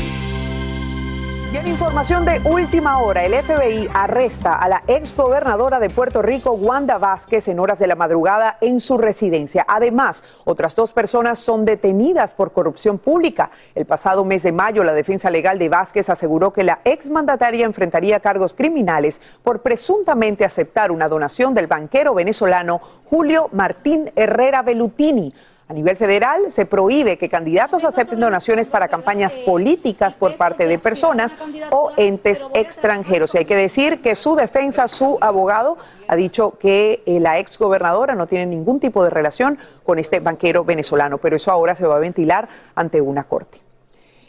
[1.52, 6.54] Y en información de última hora, el FBI arresta a la exgobernadora de Puerto Rico,
[6.54, 9.66] Wanda Vázquez, en horas de la madrugada en su residencia.
[9.68, 13.52] Además, otras dos personas son detenidas por corrupción pública.
[13.76, 18.22] El pasado mes de mayo, la defensa legal de Vázquez aseguró que la exmandataria enfrentaría
[18.22, 25.34] cargos criminales por presuntamente aceptar una donación del banquero venezolano Julio Martín Herrera Velutini.
[25.72, 30.78] A nivel federal, se prohíbe que candidatos acepten donaciones para campañas políticas por parte de
[30.78, 31.38] personas
[31.72, 33.34] o entes extranjeros.
[33.34, 35.78] Y hay que decir que su defensa, su abogado,
[36.10, 40.66] ha dicho que eh, la exgobernadora no tiene ningún tipo de relación con este banquero
[40.66, 43.60] venezolano, pero eso ahora se va a ventilar ante una corte.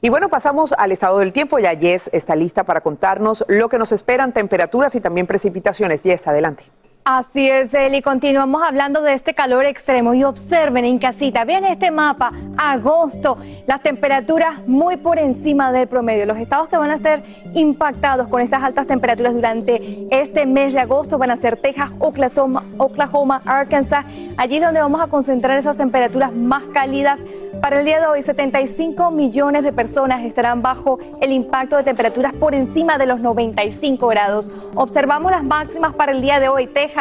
[0.00, 1.58] Y bueno, pasamos al estado del tiempo.
[1.58, 6.04] Ya Jess está lista para contarnos lo que nos esperan, temperaturas y también precipitaciones.
[6.04, 6.66] Jess, adelante.
[7.04, 8.00] Así es, Eli.
[8.00, 13.82] Continuamos hablando de este calor extremo y observen en casita, vean este mapa, agosto, las
[13.82, 16.26] temperaturas muy por encima del promedio.
[16.26, 20.78] Los estados que van a estar impactados con estas altas temperaturas durante este mes de
[20.78, 24.06] agosto van a ser Texas, Oklahoma, Oklahoma Arkansas.
[24.36, 27.18] Allí es donde vamos a concentrar esas temperaturas más cálidas.
[27.60, 32.32] Para el día de hoy, 75 millones de personas estarán bajo el impacto de temperaturas
[32.32, 34.50] por encima de los 95 grados.
[34.74, 36.66] Observamos las máximas para el día de hoy.
[36.66, 36.91] Texas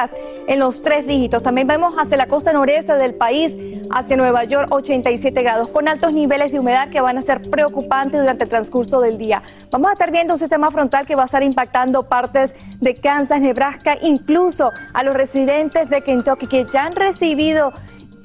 [0.48, 1.44] en los tres dígitos.
[1.44, 3.56] También vemos hacia la costa noreste del país,
[3.92, 8.20] hacia Nueva York, 87 grados, con altos niveles de humedad que van a ser preocupantes
[8.20, 9.42] durante el transcurso del día.
[9.70, 13.42] Vamos a estar viendo un sistema frontal que va a estar impactando partes de Kansas,
[13.42, 17.74] Nebraska, incluso a los residentes de Kentucky que ya han recibido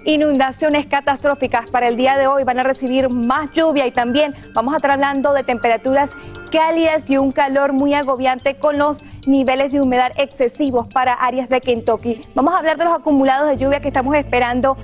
[0.07, 2.45] inundaciones catastróficas para el día de hoy.
[2.45, 6.13] Van a recibir más lluvia y también vamos a estar hablando de temperaturas
[6.51, 11.61] cálidas y un calor muy agobiante con los niveles de humedad excesivos para áreas de
[11.61, 12.25] Kentucky.
[12.35, 14.77] Vamos a hablar de los acumulados de lluvia que estamos esperando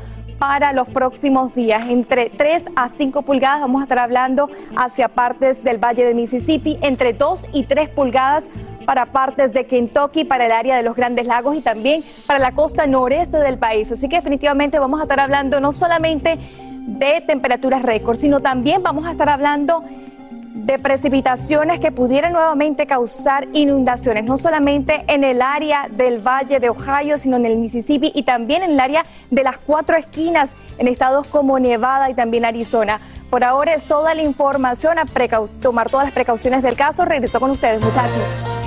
[0.43, 1.85] para los próximos días.
[1.89, 6.81] Entre 3 a 5 pulgadas vamos a estar hablando hacia partes del Valle de Mississippi,
[6.83, 8.47] entre 2 y 3 pulgadas
[8.85, 12.51] para partes de Kentucky, para el área de los Grandes Lagos y también para la
[12.51, 13.93] costa noreste del país.
[13.93, 16.41] Así que definitivamente vamos a estar hablando no solamente
[16.89, 19.85] de temperaturas récord, sino también vamos a estar hablando
[20.55, 26.69] de precipitaciones que pudieran nuevamente causar inundaciones, no solamente en el área del Valle de
[26.69, 30.89] Ohio, sino en el Mississippi y también en el área de las cuatro esquinas en
[30.89, 33.01] estados como Nevada y también Arizona.
[33.31, 35.07] Por ahora es toda la información, a
[35.61, 37.05] tomar todas las precauciones del caso.
[37.07, 38.59] Regreso con ustedes, muchachos.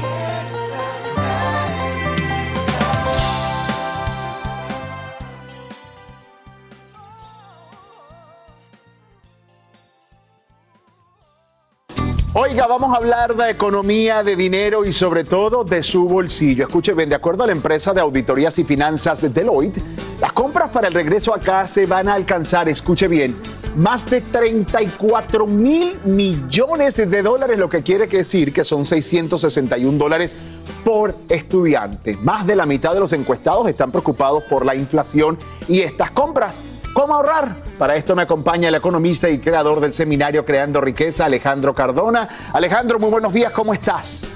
[12.37, 16.67] Oiga, vamos a hablar de economía, de dinero y sobre todo de su bolsillo.
[16.67, 19.81] Escuche bien, de acuerdo a la empresa de auditorías y finanzas de Deloitte,
[20.19, 23.37] las compras para el regreso acá se van a alcanzar, escuche bien,
[23.77, 30.35] más de 34 mil millones de dólares, lo que quiere decir que son 661 dólares
[30.83, 32.17] por estudiante.
[32.17, 36.57] Más de la mitad de los encuestados están preocupados por la inflación y estas compras
[36.95, 37.57] ¿Cómo ahorrar?
[37.77, 42.27] Para esto me acompaña el economista y creador del seminario Creando Riqueza, Alejandro Cardona.
[42.53, 44.31] Alejandro, muy buenos días, ¿cómo estás?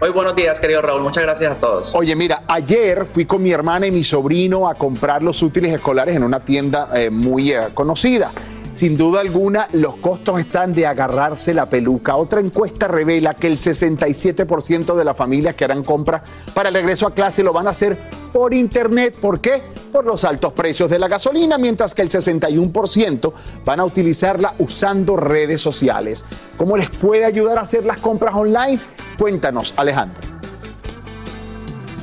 [0.00, 1.02] Muy buenos días, querido Raúl.
[1.02, 1.94] Muchas gracias a todos.
[1.94, 6.16] Oye, mira, ayer fui con mi hermana y mi sobrino a comprar los útiles escolares
[6.16, 8.32] en una tienda eh, muy eh, conocida.
[8.72, 12.16] Sin duda alguna, los costos están de agarrarse la peluca.
[12.16, 16.22] Otra encuesta revela que el 67% de las familias que harán compras
[16.54, 17.98] para el regreso a clase lo van a hacer
[18.32, 19.14] por internet.
[19.20, 19.62] ¿Por qué?
[19.92, 23.32] Por los altos precios de la gasolina, mientras que el 61%
[23.64, 26.24] van a utilizarla usando redes sociales.
[26.56, 28.80] ¿Cómo les puede ayudar a hacer las compras online?
[29.18, 30.31] Cuéntanos, Alejandro.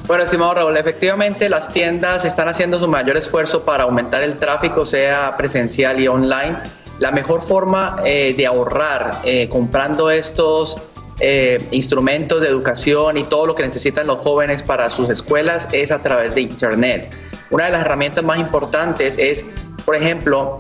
[0.10, 4.84] Bueno, estimado Raúl, efectivamente las tiendas están haciendo su mayor esfuerzo para aumentar el tráfico,
[4.84, 6.58] sea presencial y online.
[6.98, 10.80] La mejor forma eh, de ahorrar eh, comprando estos
[11.20, 15.92] eh, instrumentos de educación y todo lo que necesitan los jóvenes para sus escuelas es
[15.92, 17.12] a través de Internet.
[17.52, 19.46] Una de las herramientas más importantes es,
[19.86, 20.58] por ejemplo,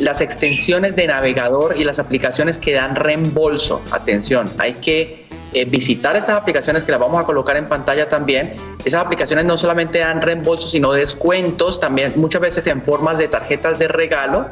[0.00, 3.82] las extensiones de navegador y las aplicaciones que dan reembolso.
[3.92, 5.21] Atención, hay que
[5.52, 8.56] eh, visitar estas aplicaciones que las vamos a colocar en pantalla también.
[8.84, 13.78] Esas aplicaciones no solamente dan reembolsos, sino descuentos, también muchas veces en formas de tarjetas
[13.78, 14.50] de regalo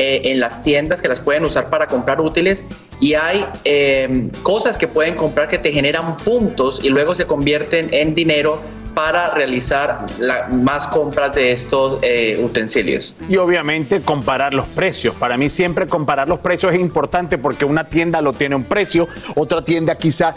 [0.00, 2.64] eh, en las tiendas que las pueden usar para comprar útiles
[3.00, 7.88] y hay eh, cosas que pueden comprar que te generan puntos y luego se convierten
[7.92, 8.60] en dinero
[8.98, 10.06] para realizar
[10.50, 13.14] más compras de estos eh, utensilios.
[13.28, 15.14] Y obviamente comparar los precios.
[15.14, 19.06] Para mí siempre comparar los precios es importante porque una tienda lo tiene un precio,
[19.36, 20.34] otra tienda quizá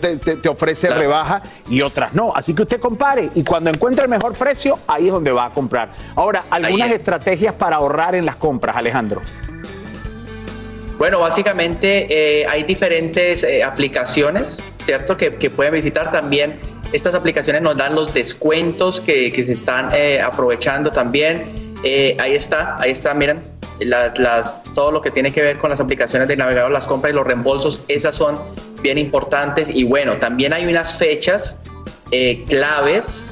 [0.00, 2.32] te, te, ofrece rebaja y otras no.
[2.36, 5.50] Así que usted compare y cuando encuentre el mejor precio, ahí es donde va a
[5.50, 5.88] comprar.
[6.14, 9.22] Ahora, algunas estrategias para ahorrar en las compras, Alejandro.
[10.98, 15.16] Bueno, básicamente eh, hay diferentes eh, aplicaciones, ¿cierto?
[15.16, 16.60] Que, que pueden visitar también
[16.92, 21.76] estas aplicaciones nos dan los descuentos que, se están eh, aprovechando también.
[21.82, 23.40] Eh, ahí está, ahí está, miren,
[23.80, 27.16] las, todo lo que tiene que ver con las aplicaciones de navegador, las compras y
[27.16, 28.38] los reembolsos, esas son
[28.82, 29.68] bien importantes.
[29.68, 31.56] Y bueno, también hay unas fechas
[32.10, 33.30] eh, claves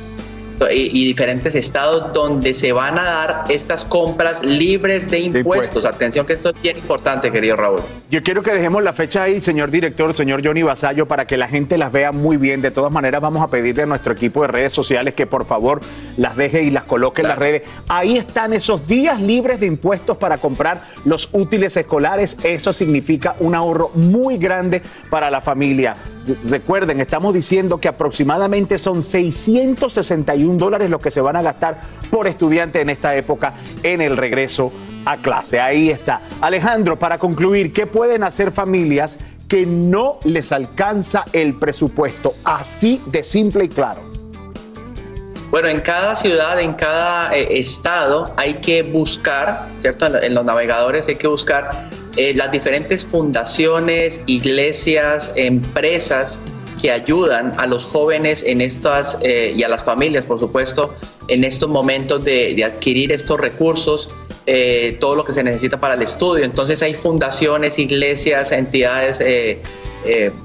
[0.71, 5.85] y, y diferentes estados donde se van a dar estas compras libres de impuestos.
[5.85, 7.81] Atención que esto es bien importante, querido Raúl.
[8.11, 11.49] Yo quiero que dejemos la fecha ahí, señor director, señor Johnny Basallo, para que la
[11.49, 12.63] gente las vea muy bien.
[12.63, 15.81] De todas maneras, vamos a pedirle a nuestro equipo de redes sociales que por favor
[16.17, 17.63] las deje y las coloque en las redes.
[17.89, 22.39] Ahí están esos días libres de impuestos para comprar los útiles escolares.
[22.43, 25.97] Eso significa un ahorro muy grande para la familia.
[26.49, 31.81] Recuerden, estamos diciendo que aproximadamente son 661 dólares lo que se van a gastar
[32.11, 34.73] por estudiante en esta época en el regreso
[35.05, 35.61] a clase.
[35.61, 36.21] Ahí está.
[36.41, 39.19] Alejandro, para concluir, ¿qué pueden hacer familias
[39.49, 42.35] que no les alcanza el presupuesto?
[42.45, 44.01] Así de simple y claro.
[45.51, 50.07] Bueno, en cada ciudad, en cada eh, estado hay que buscar, ¿cierto?
[50.07, 56.41] En, en los navegadores hay que buscar eh, las diferentes fundaciones, iglesias, empresas
[56.81, 60.95] que ayudan a los jóvenes en estas eh, y a las familias, por supuesto,
[61.29, 64.11] en estos momentos de, adquirir estos recursos,
[64.47, 66.45] eh, todo lo que se necesita para el estudio.
[66.45, 69.61] Entonces hay fundaciones, iglesias, entidades eh,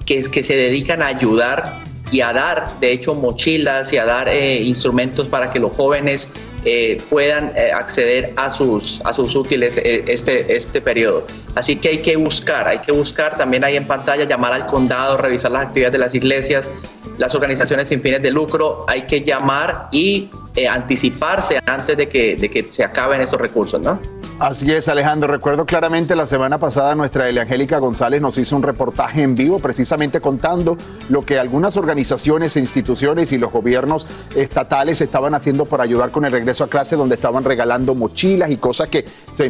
[0.06, 4.34] que, que se dedican a ayudar y a dar, de hecho, mochilas y a dar
[4.34, 6.28] instrumentos para que los jóvenes
[6.64, 11.26] eh, puedan eh, acceder a sus, a sus útiles eh, este, este periodo.
[11.56, 15.18] Así que hay que buscar, hay que buscar también ahí en pantalla, llamar al condado,
[15.18, 16.70] revisar las actividades de las iglesias,
[17.18, 22.36] las organizaciones sin fines de lucro, hay que llamar y eh, anticiparse antes de que,
[22.36, 24.00] de que se acaben esos recursos, ¿no?
[24.42, 25.32] Así es, Alejandro.
[25.32, 30.20] Recuerdo claramente la semana pasada nuestra Angélica González nos hizo un reportaje en vivo precisamente
[30.20, 30.78] contando
[31.10, 36.26] lo que algunas organizaciones e instituciones y los gobiernos estatales estaban haciendo para ayudar con
[36.26, 39.06] el regreso a clase, donde estaban regalando mochilas y cosas que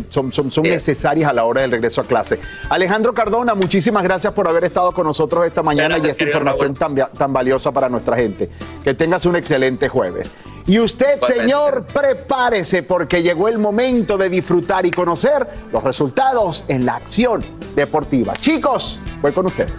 [0.09, 2.37] son, son, son necesarias a la hora del regreso a clase.
[2.69, 6.75] Alejandro Cardona, muchísimas gracias por haber estado con nosotros esta mañana Gracias, y esta información
[7.17, 8.49] tan valiosa para nuestra gente.
[8.83, 10.33] Que tengas un excelente jueves.
[10.67, 16.85] Y usted, señor, prepárese porque llegó el momento de disfrutar y conocer los resultados en
[16.85, 17.43] la acción
[17.75, 18.33] deportiva.
[18.33, 19.71] Chicos, voy con ustedes.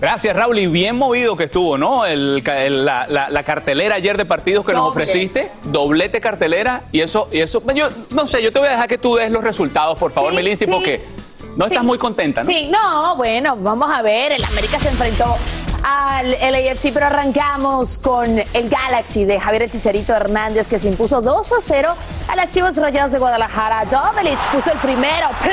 [0.00, 0.58] Gracias, Raúl.
[0.60, 2.06] Y bien movido que estuvo, ¿no?
[2.06, 5.50] El la, la- la cartelera ayer de partidos que nos ofreciste.
[5.64, 6.84] Doblete cartelera.
[6.92, 7.60] Y eso, y eso.
[7.74, 10.30] Yo no sé, yo te voy a dejar que tú des los resultados, por favor,
[10.30, 10.70] Sí, Melinci, sí.
[10.70, 11.04] porque
[11.56, 12.48] no estás muy contenta, ¿no?
[12.50, 14.30] Sí, no, bueno, vamos a ver.
[14.32, 15.34] El América se enfrentó
[15.90, 21.22] al LAFC, pero arrancamos con el Galaxy de Javier El Chicharito Hernández, que se impuso
[21.22, 21.94] 2 a 0
[22.28, 23.86] a las Chivas Rayadas de Guadalajara.
[23.86, 25.52] Dovelich puso el primero, ¡pim,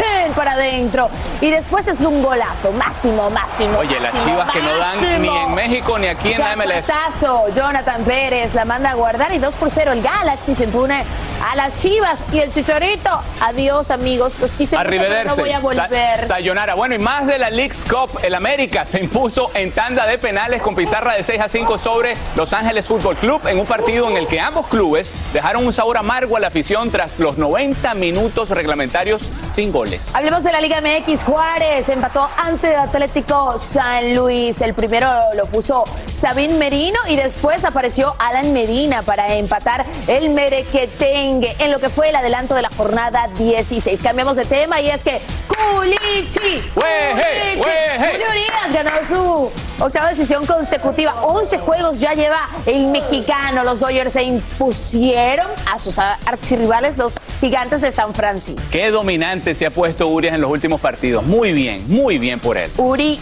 [0.00, 0.32] pim!
[0.34, 1.08] para adentro.
[1.40, 3.78] Y después es un golazo, máximo, máximo.
[3.78, 6.86] Oye, las máximo, chivas que no dan ni en México ni aquí en la MLS.
[6.86, 11.04] Zapatazo, Jonathan Pérez la manda a guardar y 2 por 0 el Galaxy se impone
[11.50, 13.10] a las Chivas y el Chicharito.
[13.40, 16.20] Adiós amigos, los quise mucho, pero no voy a volver.
[16.22, 16.74] Sa- sayonara.
[16.74, 20.62] Bueno, y más de la League's Cup, el América se impuso en tanda de penales
[20.62, 24.16] con pizarra de 6 a 5 sobre Los Ángeles Fútbol Club en un partido en
[24.16, 28.50] el que ambos clubes dejaron un sabor amargo a la afición tras los 90 minutos
[28.50, 30.14] reglamentarios sin goles.
[30.14, 31.22] Hablemos de la Liga MX.
[31.24, 34.60] Juárez empató ante Atlético San Luis.
[34.60, 41.56] El primero lo puso Sabín Merino y después apareció Alan Medina para empatar el merequetengue
[41.58, 44.02] en lo que fue el adelanto de la jornada 16.
[44.02, 47.58] Cambiamos de tema y es que Culichi, Culichi.
[47.98, 49.47] Julio Urias ganó su
[49.78, 51.14] octava decisión consecutiva.
[51.22, 53.64] 11 juegos ya lleva el mexicano.
[53.64, 58.70] Los Dodgers se impusieron a sus archirrivales, los gigantes de San Francisco.
[58.70, 61.24] Qué dominante se ha puesto Urias en los últimos partidos.
[61.24, 62.70] Muy bien, muy bien por él.
[62.76, 63.20] Uri,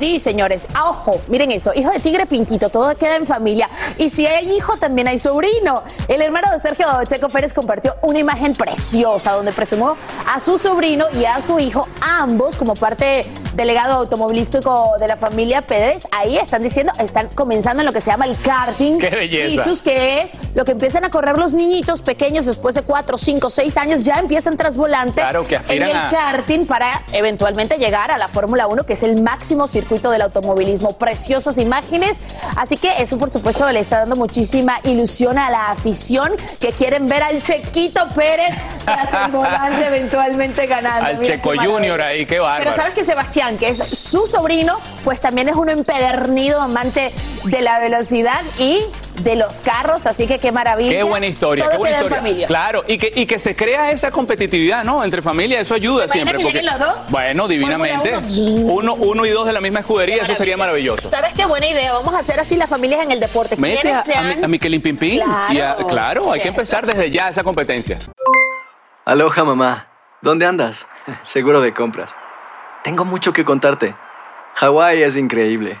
[0.00, 0.66] sí, señores.
[0.74, 1.72] Ah, ojo, miren esto.
[1.76, 3.68] Hijo de tigre Pinquito, todo queda en familia.
[3.98, 5.82] Y si hay hijo, también hay sobrino.
[6.08, 9.96] El hermano de Sergio Checo Pérez compartió una imagen preciosa donde presumió
[10.26, 15.18] a su sobrino y a su hijo, ambos como parte del legado automovilístico de la
[15.18, 16.08] familia Pérez.
[16.12, 18.98] Ahí están diciendo, están comenzando en lo que se llama el karting.
[18.98, 19.62] ¡Qué belleza!
[19.64, 23.50] Jesús, que es lo que empiezan a correr los niñitos pequeños después de 4, 5,
[23.50, 28.10] 6 años, ya empiezan tras volante Claro, que en el a- karting para eventualmente llegar
[28.10, 30.96] a la Fórmula 1, que es el máximo circuito del automovilismo.
[30.96, 32.18] Preciosas imágenes.
[32.56, 37.08] Así que eso, por supuesto, le está dando muchísima ilusión a la afición que quieren
[37.08, 41.06] ver al Chequito Pérez tras el volante eventualmente ganando.
[41.06, 41.52] Al Mira Checo.
[41.56, 42.64] Junior ahí, qué bárbaro.
[42.64, 47.12] Pero sabes que Sebastián, que es su sobrino, pues también es un empedernido amante
[47.44, 48.80] de la velocidad y
[49.16, 50.90] de los carros, así que qué maravilla.
[50.90, 52.16] Qué buena historia, Todo qué buena historia.
[52.18, 52.46] familia.
[52.46, 55.04] Claro, y que, y que se crea esa competitividad, ¿no?
[55.04, 56.60] Entre familia, eso ayuda ¿Te imaginas siempre.
[56.62, 57.10] que lleguen los dos?
[57.10, 58.16] Bueno, divinamente.
[58.40, 61.10] Uno, uno y dos de la misma escudería, eso sería maravilloso.
[61.10, 61.92] ¿Sabes qué buena idea?
[61.92, 63.56] Vamos a hacer así las familias en el deporte.
[63.56, 64.44] Mete ¿Quiénes a, sean?
[64.44, 65.20] a Miquelín Pimpín.
[65.20, 65.52] Claro.
[65.52, 66.56] y a- claro, hay que Eso.
[66.56, 67.98] empezar desde ya esa competencia.
[69.04, 69.88] Aloha mamá,
[70.22, 70.86] ¿dónde andas?
[71.22, 72.14] Seguro de compras.
[72.84, 73.94] Tengo mucho que contarte.
[74.54, 75.80] Hawái es increíble.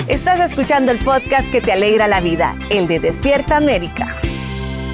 [0.07, 4.19] Estás escuchando el podcast que te alegra la vida, el de Despierta América.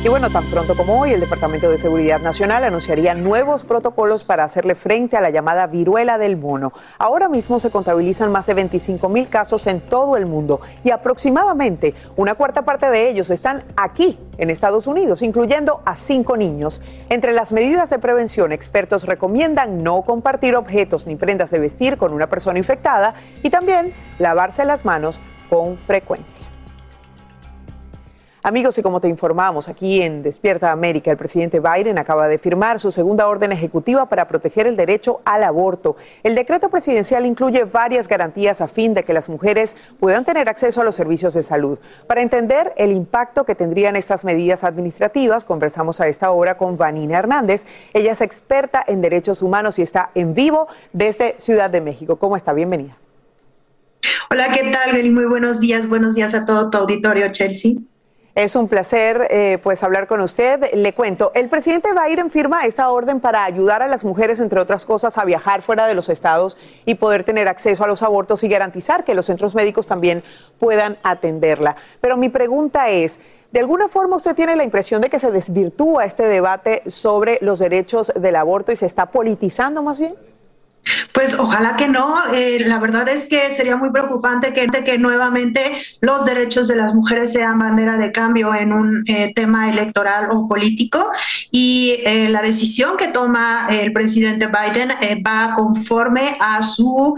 [0.06, 4.44] Y bueno, tan pronto como hoy, el Departamento de Seguridad Nacional anunciaría nuevos protocolos para
[4.44, 6.74] hacerle frente a la llamada viruela del mono.
[7.00, 11.96] Ahora mismo se contabilizan más de 25 mil casos en todo el mundo y aproximadamente
[12.18, 16.84] una cuarta parte de ellos están aquí, en Estados Unidos, incluyendo a cinco niños.
[17.10, 22.14] Entre las medidas de prevención, expertos recomiendan no compartir objetos ni prendas de vestir con
[22.14, 26.46] una persona infectada y también lavarse las manos con frecuencia.
[28.46, 32.80] Amigos, y como te informamos aquí en Despierta América, el presidente Biden acaba de firmar
[32.80, 35.96] su segunda orden ejecutiva para proteger el derecho al aborto.
[36.22, 40.82] El decreto presidencial incluye varias garantías a fin de que las mujeres puedan tener acceso
[40.82, 41.80] a los servicios de salud.
[42.06, 47.18] Para entender el impacto que tendrían estas medidas administrativas, conversamos a esta hora con Vanina
[47.18, 47.66] Hernández.
[47.96, 52.18] Ella es experta en derechos humanos y está en vivo desde Ciudad de México.
[52.18, 52.54] ¿Cómo está?
[52.54, 52.96] Bienvenida.
[54.30, 55.04] Hola, ¿qué tal?
[55.12, 55.90] Muy buenos días.
[55.90, 57.78] Buenos días a todo tu auditorio, Chelsea.
[58.36, 60.74] Es un placer eh, pues hablar con usted.
[60.74, 64.86] Le cuento, el presidente Biden firma esta orden para ayudar a las mujeres, entre otras
[64.86, 68.50] cosas, a viajar fuera de los estados y poder tener acceso a los abortos y
[68.50, 70.22] garantizar que los centros médicos también
[70.60, 71.78] puedan atenderla.
[72.02, 73.22] Pero mi pregunta es,
[73.54, 77.60] ¿de alguna forma usted tiene la impresión de que se desvirtúa este debate sobre los
[77.60, 80.14] derechos del aborto y se está politizando más bien?
[81.12, 82.16] Pues ojalá que no.
[82.34, 86.94] Eh, la verdad es que sería muy preocupante que, que, nuevamente los derechos de las
[86.94, 91.10] mujeres sean bandera de cambio en un eh, tema electoral o político.
[91.52, 94.90] Y eh, la decisión que toma el presidente Biden
[95.26, 97.16] va conforme a su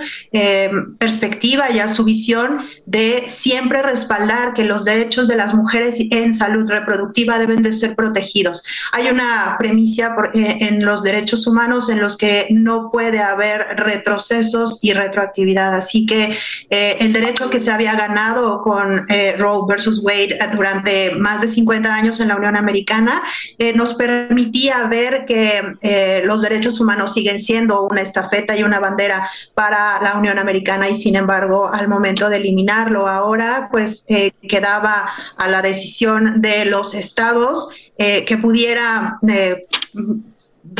[0.99, 6.33] perspectiva y a su visión de siempre respaldar que los derechos de las mujeres en
[6.33, 8.63] salud reproductiva deben de ser protegidos.
[8.91, 14.93] Hay una premisa en los derechos humanos en los que no puede haber retrocesos y
[14.93, 15.75] retroactividad.
[15.75, 16.37] Así que
[16.69, 21.47] eh, el derecho que se había ganado con eh, Roe versus Wade durante más de
[21.47, 23.21] 50 años en la Unión Americana
[23.57, 29.29] eh, nos permitía ver que los derechos humanos siguen siendo una estafeta y una bandera
[29.53, 34.05] para la Unión Americana y sin embargo al momento de eliminarlo ahora pues
[34.47, 39.17] quedaba a la decisión de los estados que pudiera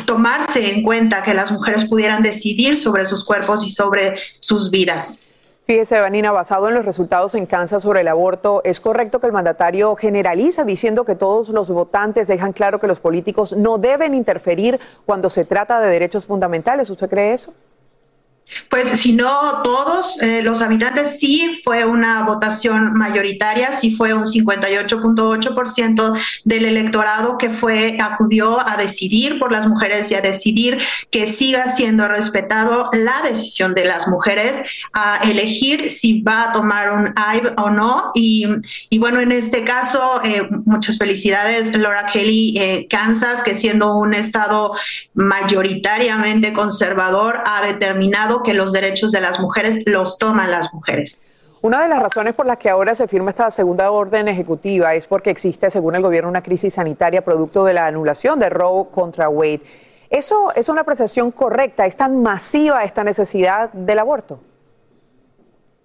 [0.06, 5.22] tomarse en cuenta que las mujeres pudieran decidir sobre sus cuerpos y sobre sus vidas.
[5.68, 9.34] Fíjese, Vanina, basado en los resultados en Kansas sobre el aborto, ¿es correcto que el
[9.34, 14.80] mandatario generaliza diciendo que todos los votantes dejan claro que los políticos no deben interferir
[15.06, 16.90] cuando se trata de derechos fundamentales?
[16.90, 17.54] ¿Usted cree eso?
[18.70, 24.26] Pues si no todos eh, los habitantes, sí fue una votación mayoritaria, sí fue un
[24.26, 30.80] 58.8% del electorado que fue acudió a decidir por las mujeres y a decidir
[31.12, 36.94] que siga siendo respetado la decisión de las mujeres a elegir si va a tomar
[36.94, 38.12] un AIB o no.
[38.16, 38.46] Y,
[38.90, 44.14] y bueno, en este caso, eh, muchas felicidades, Laura Kelly, eh, Kansas, que siendo un
[44.14, 44.74] estado
[45.14, 51.24] mayoritariamente conservador, ha determinado que los derechos de las mujeres los toman las mujeres.
[51.62, 55.08] Una de las razones por las que ahora se firma esta segunda orden ejecutiva es
[55.08, 59.28] porque existe, según el gobierno, una crisis sanitaria producto de la anulación de Roe contra
[59.28, 59.62] Wade.
[60.10, 61.86] ¿Eso es una apreciación correcta?
[61.86, 64.40] ¿Es tan masiva esta necesidad del aborto?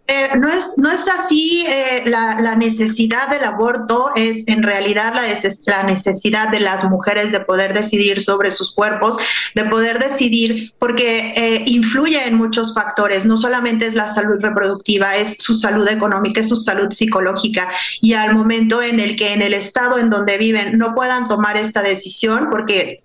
[0.08, 5.22] Eh, no, es, no es así, eh, la, necesidad del aborto es en realidad la,
[5.66, 9.16] la, necesidad de las mujeres de poder decidir sobre sus cuerpos,
[9.54, 15.16] de poder decidir, porque eh, influye en muchos factores, no solamente es la salud reproductiva,
[15.16, 19.40] es su salud económica, es su salud psicológica, y al momento en el que en
[19.40, 22.98] el estado en donde viven no puedan tomar esta decisión, porque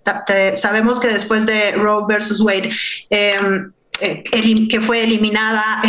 [0.56, 2.70] sabemos que después de Roe versus Wade,
[3.08, 3.72] em,
[4.68, 5.82] que fue eliminada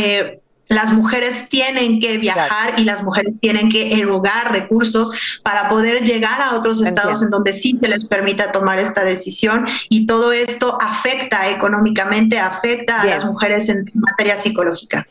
[0.70, 5.12] las mujeres tienen que viajar y las mujeres tienen que erogar recursos
[5.44, 9.66] para poder llegar a otros estados en donde sí se les permita tomar esta decisión
[9.90, 15.08] y todo esto afecta económicamente, afecta a las mujeres en materia psicológica.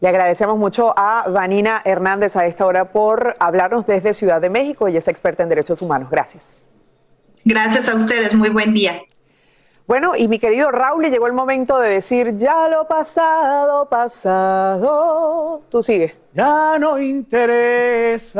[0.00, 4.88] Le agradecemos mucho a Vanina Hernández a esta hora por hablarnos desde Ciudad de México
[4.88, 6.10] y es experta en derechos humanos.
[6.10, 6.64] Gracias.
[7.44, 9.00] Gracias a ustedes, muy buen día.
[9.86, 15.62] Bueno, y mi querido Raúl, llegó el momento de decir, ya lo pasado, pasado.
[15.70, 16.16] Tú sigue.
[16.34, 18.36] Ya no interesa,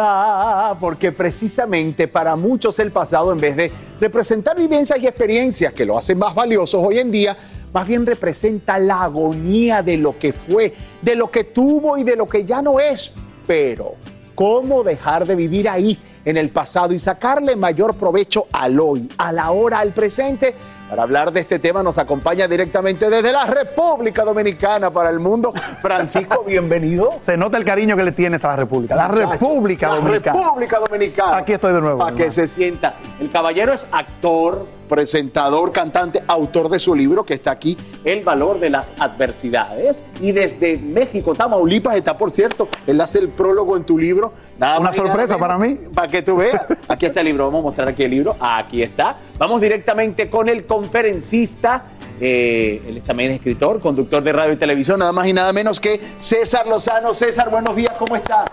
[0.80, 3.70] porque precisamente para muchos el pasado, en vez de
[4.00, 7.36] representar vivencias y experiencias que lo hacen más valiosos hoy en día,
[7.72, 12.16] más bien representa la agonía de lo que fue, de lo que tuvo y de
[12.16, 13.14] lo que ya no es.
[13.46, 13.94] Pero,
[14.34, 19.30] ¿cómo dejar de vivir ahí, en el pasado, y sacarle mayor provecho al hoy, a
[19.30, 20.56] la hora, al presente?
[20.88, 25.52] Para hablar de este tema nos acompaña directamente desde la República Dominicana para el mundo.
[25.82, 27.10] Francisco, bienvenido.
[27.18, 28.94] Se nota el cariño que le tienes a la República.
[28.94, 30.36] La República Dominicana.
[30.36, 31.36] La República Dominicana.
[31.38, 31.98] Aquí estoy de nuevo.
[31.98, 32.94] Para que se sienta.
[33.20, 38.60] El caballero es actor, presentador, cantante, autor de su libro que está aquí, El valor
[38.60, 40.02] de las adversidades.
[40.20, 44.32] Y desde México, Tamaulipas, está por cierto, él hace el prólogo en tu libro.
[44.58, 45.78] Nada Una sorpresa para mí.
[45.94, 46.62] Para que tú veas.
[46.88, 48.36] Aquí está el libro, vamos a mostrar aquí el libro.
[48.40, 49.18] Aquí está.
[49.38, 51.84] Vamos directamente con el conferencista.
[52.20, 55.78] Eh, él también es escritor, conductor de radio y televisión, nada más y nada menos
[55.80, 57.12] que César Lozano.
[57.12, 58.48] César, buenos días, ¿cómo estás?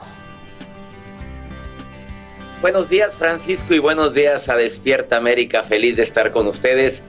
[2.64, 5.64] Buenos días, Francisco, y buenos días a Despierta América.
[5.64, 7.03] Feliz de estar con ustedes.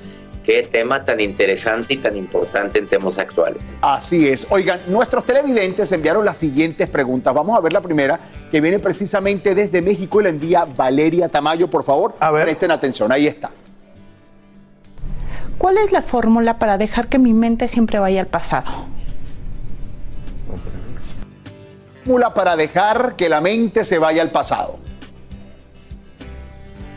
[0.45, 3.77] Qué tema tan interesante y tan importante en temas actuales.
[3.81, 4.49] Así es.
[4.51, 7.33] Oigan, nuestros televidentes enviaron las siguientes preguntas.
[7.33, 8.19] Vamos a ver la primera,
[8.51, 11.71] que viene precisamente desde México y la envía Valeria Tamayo.
[11.71, 12.47] Por favor, a ver.
[12.47, 13.13] presten atención.
[13.13, 13.53] Ahí está.
[15.57, 18.87] ¿Cuál es la fórmula para dejar que mi mente siempre vaya al pasado?
[22.03, 24.84] Fórmula para dejar que la mente se vaya al pasado.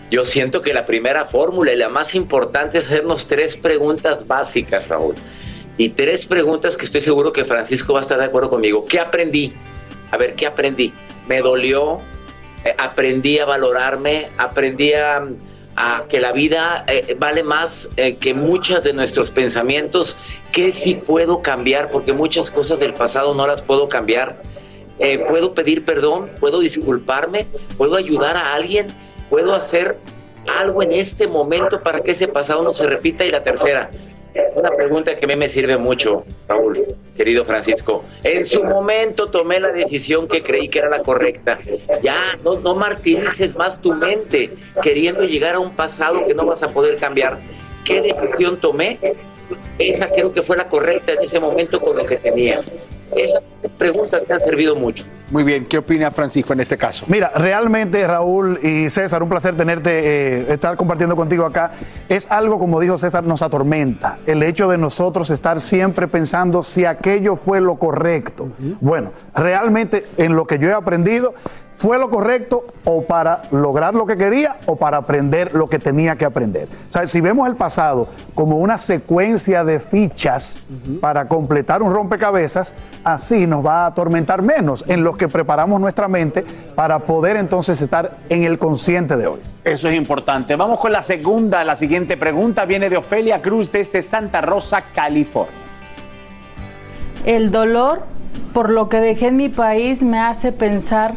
[0.09, 4.87] Yo siento que la primera fórmula y la más importante es hacernos tres preguntas básicas,
[4.87, 5.15] Raúl.
[5.77, 8.85] Y tres preguntas que estoy seguro que Francisco va a estar de acuerdo conmigo.
[8.85, 9.53] ¿Qué aprendí?
[10.11, 10.93] A ver, ¿qué aprendí?
[11.27, 12.01] ¿Me dolió?
[12.63, 14.27] Eh, ¿Aprendí a valorarme?
[14.37, 15.25] ¿Aprendí a,
[16.09, 20.17] que la vida eh, vale más eh, que muchos de nuestros pensamientos?
[20.51, 21.91] ¿Qué sí puedo cambiar?
[21.91, 24.41] Porque muchas cosas del pasado no las puedo cambiar.
[25.27, 26.31] ¿Puedo pedir perdón?
[26.39, 27.45] ¿Puedo disculparme?
[27.77, 28.87] ¿Puedo ayudar a alguien?
[29.29, 29.97] ¿Puedo hacer
[30.59, 33.25] algo en este momento para que ese pasado no se repita?
[33.25, 33.89] Y la tercera,
[34.55, 38.03] una pregunta que a mí me sirve mucho, Raúl, querido Francisco.
[38.23, 41.59] En su momento tomé la decisión que creí que era la correcta.
[42.01, 46.63] Ya, no, no martirices más tu mente queriendo llegar a un pasado que no vas
[46.63, 47.37] a poder cambiar.
[47.83, 48.99] ¿Qué decisión tomé?
[49.79, 52.59] Esa creo que fue la correcta en ese momento con lo que tenía.
[53.15, 53.41] Esas
[53.77, 55.05] preguntas te han servido mucho.
[55.29, 57.05] Muy bien, ¿qué opina Francisco en este caso?
[57.07, 61.71] Mira, realmente Raúl y César, un placer tenerte, eh, estar compartiendo contigo acá.
[62.07, 64.19] Es algo, como dijo César, nos atormenta.
[64.25, 68.49] El hecho de nosotros estar siempre pensando si aquello fue lo correcto.
[68.79, 71.33] Bueno, realmente en lo que yo he aprendido
[71.77, 76.15] ¿Fue lo correcto o para lograr lo que quería o para aprender lo que tenía
[76.15, 76.67] que aprender?
[76.89, 80.63] O sea, si vemos el pasado como una secuencia de fichas
[80.99, 82.73] para completar un rompecabezas,
[83.03, 87.79] así nos va a atormentar menos en los que preparamos nuestra mente para poder entonces
[87.79, 89.39] estar en el consciente de hoy.
[89.63, 90.55] Eso es importante.
[90.55, 91.63] Vamos con la segunda.
[91.63, 95.53] La siguiente pregunta viene de Ofelia Cruz desde Santa Rosa, California.
[97.23, 98.01] El dolor
[98.51, 101.13] por lo que dejé en mi país me hace pensar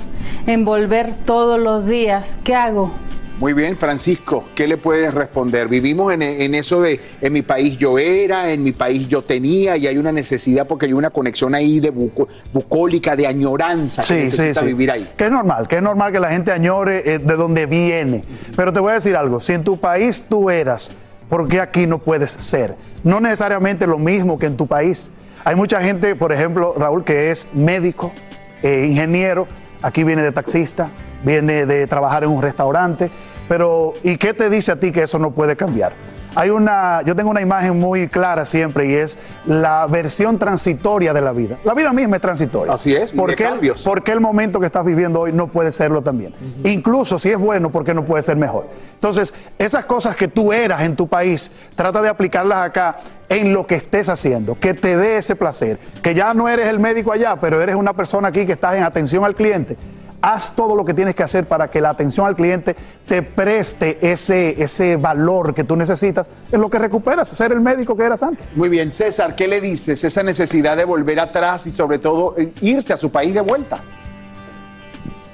[0.46, 2.36] en volver todos los días.
[2.44, 2.92] ¿Qué hago?
[3.40, 5.66] Muy bien, Francisco, ¿qué le puedes responder?
[5.66, 9.86] Vivimos en, eso de en mi país yo era, en mi país yo tenía, y
[9.86, 14.90] hay una necesidad porque hay una conexión ahí de bucólica, de añoranza que necesita vivir
[14.90, 15.08] ahí.
[15.16, 18.24] Que es normal, que es normal que la gente añore eh, de donde viene.
[18.54, 20.92] Pero te voy a decir algo, si en tu país tú eras,
[21.30, 22.76] ¿por qué aquí no puedes ser?
[23.04, 25.12] No necesariamente lo mismo que en tu país.
[25.44, 28.12] Hay mucha gente, por ejemplo, Raúl, que es médico,
[28.62, 29.48] eh, ingeniero,
[29.82, 30.88] aquí viene de taxista,
[31.22, 33.10] viene de trabajar en un restaurante,
[33.48, 35.92] pero ¿y qué te dice a ti que eso no puede cambiar?
[36.34, 41.20] Hay una, yo tengo una imagen muy clara siempre y es la versión transitoria de
[41.20, 41.58] la vida.
[41.64, 42.72] La vida misma es transitoria.
[42.72, 46.34] Así es, Porque el, porque el momento que estás viviendo hoy no puede serlo también.
[46.64, 48.68] Incluso si es bueno, porque no puede ser mejor.
[48.94, 52.96] Entonces, esas cosas que tú eras en tu país, trata de aplicarlas acá
[53.28, 56.80] en lo que estés haciendo, que te dé ese placer, que ya no eres el
[56.80, 59.76] médico allá, pero eres una persona aquí que estás en atención al cliente.
[60.22, 63.98] Haz todo lo que tienes que hacer para que la atención al cliente te preste
[64.02, 68.22] ese, ese valor que tú necesitas en lo que recuperas, ser el médico que eras
[68.22, 68.46] antes.
[68.54, 70.04] Muy bien, César, ¿qué le dices?
[70.04, 73.80] Esa necesidad de volver atrás y sobre todo eh, irse a su país de vuelta.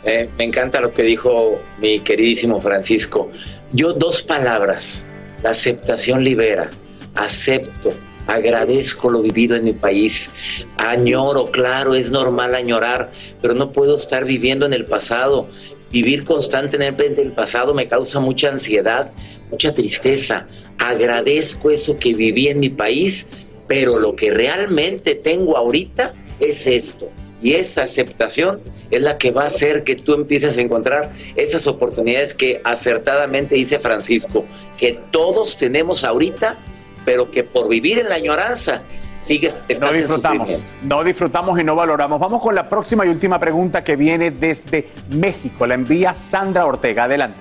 [0.04, 3.28] Eh, me encanta lo que dijo mi queridísimo Francisco.
[3.72, 5.04] Yo dos palabras,
[5.42, 6.70] la aceptación libera,
[7.16, 7.90] acepto,
[8.26, 10.30] agradezco lo vivido en mi país,
[10.76, 13.10] añoro, claro, es normal añorar,
[13.40, 15.48] pero no puedo estar viviendo en el pasado.
[15.90, 19.12] Vivir constantemente en el pasado me causa mucha ansiedad,
[19.50, 20.46] mucha tristeza.
[20.78, 23.26] Agradezco eso que viví en mi país,
[23.68, 27.10] pero lo que realmente tengo ahorita es esto.
[27.42, 28.60] Y esa aceptación
[28.90, 33.54] es la que va a hacer que tú empieces a encontrar esas oportunidades que acertadamente
[33.54, 34.44] dice Francisco,
[34.78, 36.58] que todos tenemos ahorita,
[37.06, 38.82] pero que por vivir en la añoranza
[39.20, 40.50] sigues, No estás en disfrutamos,
[40.82, 42.20] no disfrutamos y no valoramos.
[42.20, 45.66] Vamos con la próxima y última pregunta que viene desde México.
[45.66, 47.04] La envía Sandra Ortega.
[47.04, 47.38] Adelante.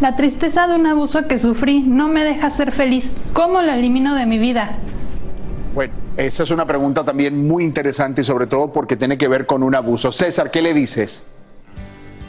[0.00, 3.10] La tristeza de un abuso que sufrí no me deja ser feliz.
[3.32, 4.78] ¿Cómo lo elimino de mi vida?
[5.74, 9.46] Bueno, esa es una pregunta también muy interesante y sobre todo porque tiene que ver
[9.46, 10.12] con un abuso.
[10.12, 11.26] César, ¿qué le dices?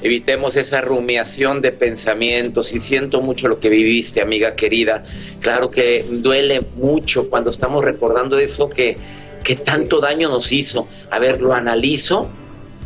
[0.01, 5.03] Evitemos esa rumiación de pensamientos y siento mucho lo que viviste, amiga querida.
[5.41, 8.97] Claro que duele mucho cuando estamos recordando eso que,
[9.43, 10.87] que tanto daño nos hizo.
[11.11, 12.29] A ver, lo analizo,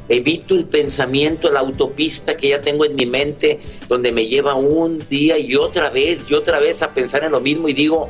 [0.09, 4.97] evito el pensamiento, la autopista que ya tengo en mi mente, donde me lleva un
[5.07, 8.09] día y otra vez y otra vez a pensar en lo mismo y digo,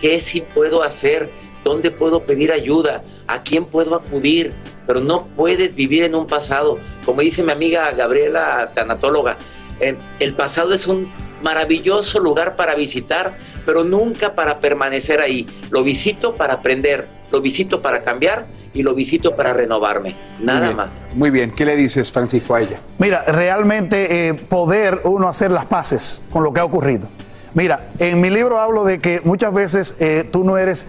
[0.00, 1.28] ¿qué sí puedo hacer?
[1.64, 3.04] ¿Dónde puedo pedir ayuda?
[3.26, 4.54] ¿A quién puedo acudir?
[4.88, 6.78] Pero no puedes vivir en un pasado.
[7.04, 9.36] Como dice mi amiga Gabriela, tanatóloga,
[9.80, 11.12] eh, el pasado es un
[11.42, 15.46] maravilloso lugar para visitar, pero nunca para permanecer ahí.
[15.70, 20.16] Lo visito para aprender, lo visito para cambiar y lo visito para renovarme.
[20.40, 21.04] Nada más.
[21.14, 22.80] Muy bien, ¿qué le dices, Francisco, a ella?
[22.98, 27.08] Mira, realmente eh, poder uno hacer las paces con lo que ha ocurrido.
[27.54, 30.86] Mira, en mi libro hablo de que muchas veces eh, tú no eres,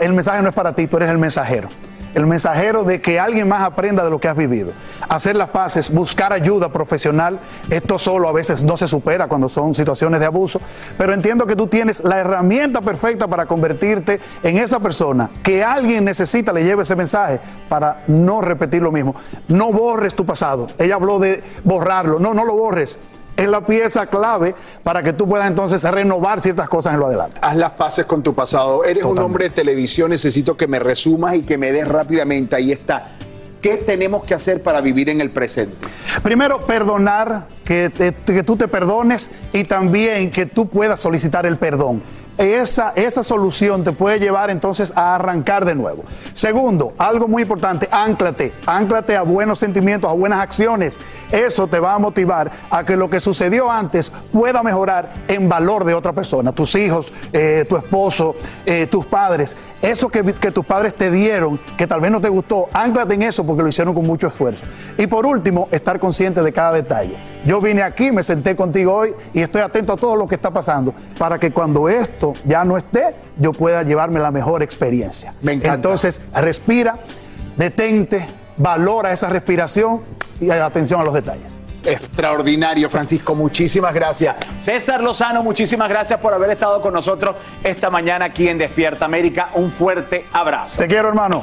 [0.00, 1.68] el mensaje no es para ti, tú eres el mensajero.
[2.16, 4.72] El mensajero de que alguien más aprenda de lo que has vivido.
[5.06, 7.38] Hacer las paces, buscar ayuda profesional.
[7.68, 10.58] Esto solo a veces no se supera cuando son situaciones de abuso.
[10.96, 16.06] Pero entiendo que tú tienes la herramienta perfecta para convertirte en esa persona que alguien
[16.06, 17.38] necesita, le lleve ese mensaje
[17.68, 19.14] para no repetir lo mismo.
[19.48, 20.68] No borres tu pasado.
[20.78, 22.18] Ella habló de borrarlo.
[22.18, 22.98] No, no lo borres
[23.36, 27.38] es la pieza clave para que tú puedas entonces renovar ciertas cosas en lo adelante.
[27.42, 28.84] Haz las paces con tu pasado.
[28.84, 32.56] Eres un hombre de televisión, necesito que me resumas y que me des rápidamente.
[32.56, 33.12] Ahí está.
[33.60, 35.74] ¿Qué tenemos que hacer para vivir en el presente?
[36.22, 41.56] Primero, perdonar, que, te- que tú te perdones y también que tú puedas solicitar el
[41.56, 42.02] perdón.
[42.38, 46.04] Esa, esa solución te puede llevar entonces a arrancar de nuevo.
[46.34, 50.98] Segundo, algo muy importante, ánclate, ánclate a buenos sentimientos, a buenas acciones.
[51.32, 55.84] Eso te va a motivar a que lo que sucedió antes pueda mejorar en valor
[55.84, 58.34] de otra persona, tus hijos, eh, tu esposo,
[58.66, 59.56] eh, tus padres.
[59.80, 63.22] Eso que, que tus padres te dieron, que tal vez no te gustó, ánclate en
[63.22, 64.66] eso porque lo hicieron con mucho esfuerzo.
[64.98, 67.16] Y por último, estar consciente de cada detalle.
[67.46, 70.50] Yo vine aquí, me senté contigo hoy y estoy atento a todo lo que está
[70.50, 75.34] pasando para que cuando esto ya no esté, yo pueda llevarme la mejor experiencia.
[75.42, 75.74] Me encanta.
[75.74, 76.96] Entonces, respira,
[77.56, 80.00] detente, valora esa respiración
[80.40, 81.56] y atención a los detalles.
[81.84, 83.34] Extraordinario, Francisco.
[83.34, 84.36] Muchísimas gracias.
[84.60, 89.50] César Lozano, muchísimas gracias por haber estado con nosotros esta mañana aquí en Despierta América.
[89.54, 90.76] Un fuerte abrazo.
[90.76, 91.42] Te quiero, hermano.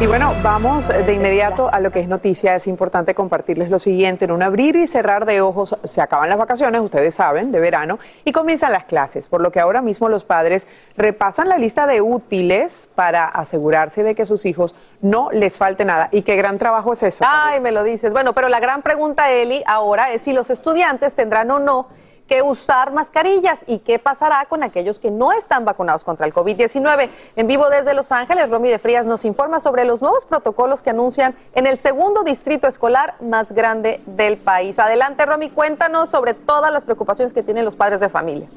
[0.00, 2.54] Y bueno, vamos de inmediato a lo que es noticia.
[2.56, 4.24] Es importante compartirles lo siguiente.
[4.24, 8.00] En un abrir y cerrar de ojos se acaban las vacaciones, ustedes saben, de verano,
[8.24, 10.66] y comienzan las clases, por lo que ahora mismo los padres
[10.96, 16.08] repasan la lista de útiles para asegurarse de que sus hijos no les falte nada.
[16.10, 17.24] Y qué gran trabajo es eso.
[17.26, 18.12] Ay, me lo dices.
[18.12, 21.86] Bueno, pero la gran pregunta, Eli, ahora es si los estudiantes tendrán o no
[22.28, 27.10] que usar mascarillas y qué pasará con aquellos que no están vacunados contra el COVID-19.
[27.36, 30.90] En vivo desde Los Ángeles, Romy de Frías nos informa sobre los nuevos protocolos que
[30.90, 34.78] anuncian en el segundo distrito escolar más grande del país.
[34.78, 38.48] Adelante, Romy, cuéntanos sobre todas las preocupaciones que tienen los padres de familia.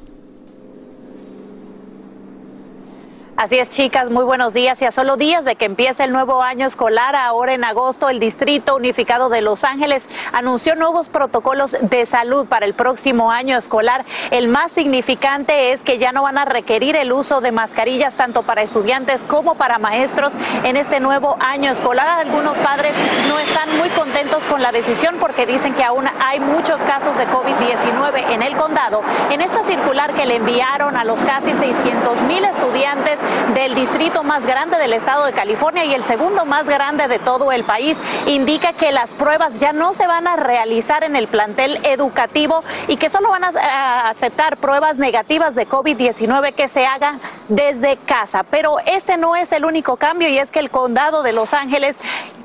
[3.38, 4.82] Así es, chicas, muy buenos días.
[4.82, 8.20] Y a solo días de que empiece el nuevo año escolar, ahora en agosto, el
[8.20, 14.06] Distrito Unificado de Los Ángeles anunció nuevos protocolos de salud para el próximo año escolar.
[14.32, 18.42] El más significante es que ya no van a requerir el uso de mascarillas tanto
[18.42, 20.34] para estudiantes como para maestros
[20.64, 22.08] en este nuevo año escolar.
[22.08, 22.94] Algunos padres
[23.30, 27.28] no están muy contentos con la decisión porque dicen que aún hay muchos casos de
[27.28, 29.04] COVID-19 en el condado.
[29.30, 33.20] En esta circular que le enviaron a los casi 600 mil estudiantes,
[33.54, 37.52] del distrito más grande del estado de California y el segundo más grande de todo
[37.52, 37.98] el país.
[38.26, 42.98] Indica que las pruebas ya no se van a realizar en el plantel educativo y
[42.98, 48.44] que solo van a aceptar pruebas negativas de COVID-19 que se hagan desde casa.
[48.44, 51.98] Pero este no es el único cambio y es que el condado de Los Ángeles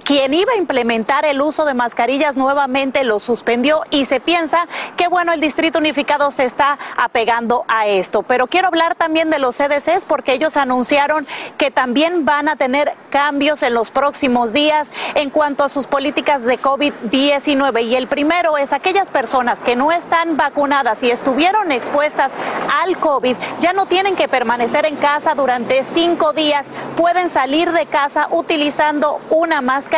[0.02, 5.08] quien iba a implementar el uso de mascarillas nuevamente lo suspendió y se piensa que
[5.08, 8.22] bueno, el Distrito Unificado se está apegando a esto.
[8.22, 11.26] Pero quiero hablar también de los CDCs porque ellos anunciaron
[11.56, 16.42] que también van a tener cambios en los próximos días en cuanto a sus políticas
[16.42, 17.84] de COVID-19.
[17.84, 22.32] Y el primero es aquellas personas que no están vacunadas y estuvieron expuestas
[22.82, 27.86] al COVID, ya no tienen que permanecer en casa durante cinco días, pueden salir de
[27.86, 29.91] casa utilizando una máscara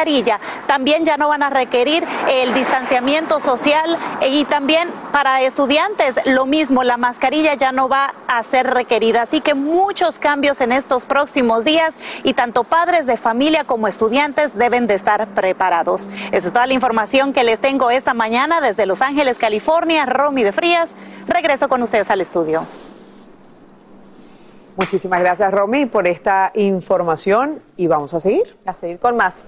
[0.67, 3.97] también ya no van a requerir el distanciamiento social
[4.29, 9.23] y también para estudiantes lo mismo, la mascarilla ya no va a ser requerida.
[9.23, 14.57] Así que muchos cambios en estos próximos días y tanto padres de familia como estudiantes
[14.57, 16.09] deben de estar preparados.
[16.33, 20.07] Esa es toda la información que les tengo esta mañana desde Los Ángeles, California.
[20.07, 20.91] Romy de Frías,
[21.27, 22.67] regreso con ustedes al estudio.
[24.77, 28.57] Muchísimas gracias, Romy, por esta información y vamos a seguir.
[28.67, 29.45] A seguir con más.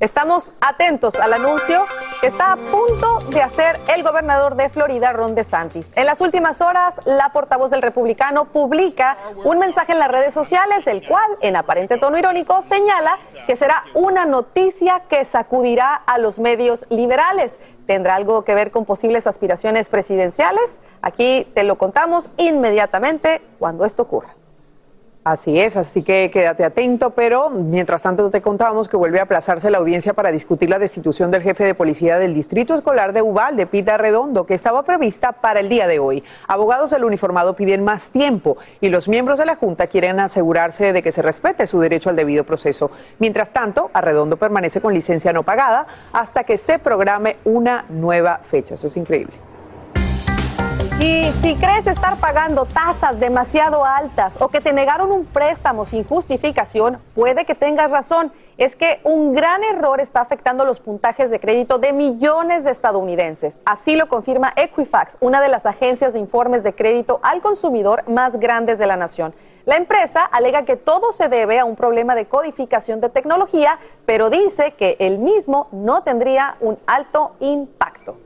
[0.00, 1.84] Estamos atentos al anuncio
[2.22, 5.92] que está a punto de hacer el gobernador de Florida, Ron DeSantis.
[5.94, 10.86] En las últimas horas, la portavoz del republicano publica un mensaje en las redes sociales,
[10.86, 16.38] el cual, en aparente tono irónico, señala que será una noticia que sacudirá a los
[16.38, 17.58] medios liberales.
[17.86, 20.80] ¿Tendrá algo que ver con posibles aspiraciones presidenciales?
[21.02, 24.39] Aquí te lo contamos inmediatamente cuando esto ocurra.
[25.22, 29.70] Así es, así que quédate atento, pero mientras tanto te contábamos que vuelve a aplazarse
[29.70, 33.66] la audiencia para discutir la destitución del jefe de policía del Distrito Escolar de Uvalde,
[33.66, 36.24] Pita Redondo, que estaba prevista para el día de hoy.
[36.48, 41.02] Abogados del uniformado piden más tiempo y los miembros de la Junta quieren asegurarse de
[41.02, 42.90] que se respete su derecho al debido proceso.
[43.18, 48.72] Mientras tanto, Arredondo permanece con licencia no pagada hasta que se programe una nueva fecha.
[48.72, 49.49] Eso es increíble.
[51.02, 56.04] Y si crees estar pagando tasas demasiado altas o que te negaron un préstamo sin
[56.04, 58.30] justificación, puede que tengas razón.
[58.58, 63.62] Es que un gran error está afectando los puntajes de crédito de millones de estadounidenses.
[63.64, 68.38] Así lo confirma Equifax, una de las agencias de informes de crédito al consumidor más
[68.38, 69.32] grandes de la nación.
[69.64, 74.28] La empresa alega que todo se debe a un problema de codificación de tecnología, pero
[74.28, 78.18] dice que el mismo no tendría un alto impacto.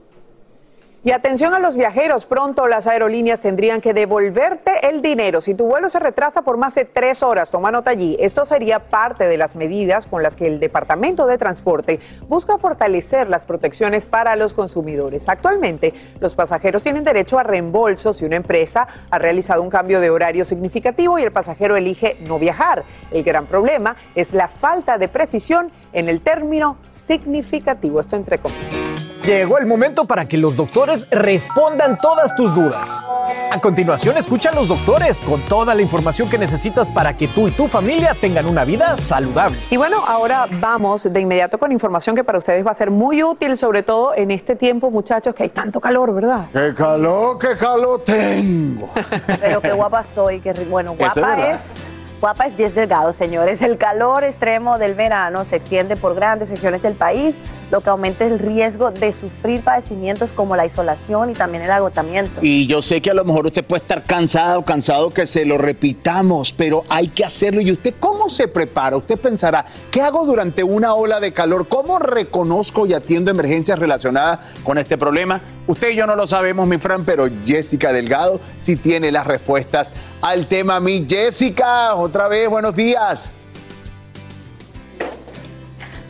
[1.07, 5.67] Y atención a los viajeros, pronto las aerolíneas tendrían que devolverte el dinero si tu
[5.67, 7.51] vuelo se retrasa por más de tres horas.
[7.51, 8.17] Toma nota allí.
[8.19, 13.29] Esto sería parte de las medidas con las que el Departamento de Transporte busca fortalecer
[13.29, 15.29] las protecciones para los consumidores.
[15.29, 20.09] Actualmente, los pasajeros tienen derecho a reembolso si una empresa ha realizado un cambio de
[20.09, 22.83] horario significativo y el pasajero elige no viajar.
[23.11, 28.01] El gran problema es la falta de precisión en el término significativo.
[28.01, 29.11] Esto entre comillas.
[29.25, 33.05] Llegó el momento para que los doctores respondan todas tus dudas.
[33.51, 37.49] A continuación, escucha a los doctores con toda la información que necesitas para que tú
[37.49, 39.59] y tu familia tengan una vida saludable.
[39.71, 43.23] Y bueno, ahora vamos de inmediato con información que para ustedes va a ser muy
[43.23, 46.47] útil, sobre todo en este tiempo, muchachos, que hay tanto calor, ¿verdad?
[46.53, 48.89] ¡Qué calor, qué calor tengo!
[49.41, 51.94] Pero qué guapa soy, qué bueno, guapa es
[52.25, 53.61] Guapa es 10 Delgado, señores.
[53.61, 57.39] El calor extremo del verano se extiende por grandes regiones del país,
[57.71, 62.41] lo que aumenta el riesgo de sufrir padecimientos como la isolación y también el agotamiento.
[62.41, 65.59] Y yo sé que a lo mejor usted puede estar cansado, cansado que se lo
[65.59, 67.61] repitamos, pero hay que hacerlo.
[67.61, 68.97] ¿Y usted cómo se prepara?
[68.97, 71.69] Usted pensará, ¿qué hago durante una ola de calor?
[71.69, 75.43] ¿Cómo reconozco y atiendo emergencias relacionadas con este problema?
[75.67, 79.93] Usted y yo no lo sabemos, mi Fran, pero Jessica Delgado sí tiene las respuestas
[80.21, 80.79] al tema.
[80.79, 83.31] Mi Jessica, otra vez, buenos días.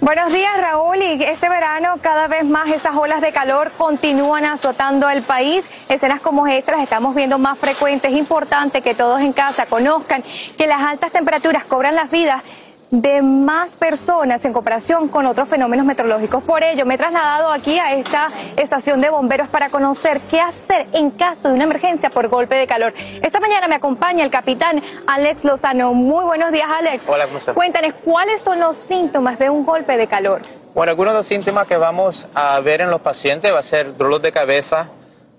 [0.01, 0.99] Buenos días, Raúl.
[0.99, 5.65] Y este verano, cada vez más esas olas de calor continúan azotando el país.
[5.89, 8.13] Escenas como estas las estamos viendo más frecuentes.
[8.13, 10.23] Es importante que todos en casa conozcan
[10.59, 12.43] que las altas temperaturas cobran las vidas
[12.91, 16.43] de más personas en comparación con otros fenómenos meteorológicos.
[16.45, 20.87] Por ello, me he trasladado aquí a esta estación de bomberos para conocer qué hacer
[20.93, 22.95] en caso de una emergencia por golpe de calor.
[23.23, 25.93] Esta mañana me acompaña el capitán Alex Lozano.
[25.95, 27.05] Muy buenos días, Alex.
[27.09, 27.55] Hola, ¿cómo estás?
[27.55, 30.43] Cuéntanos, ¿cuáles son los síntomas de un golpe de calor?
[30.75, 33.97] Bueno, algunos de los síntomas que vamos a ver en los pacientes va a ser
[33.97, 34.89] dolor de cabeza,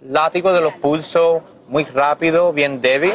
[0.01, 3.13] látigo de los pulsos muy rápido, bien débil.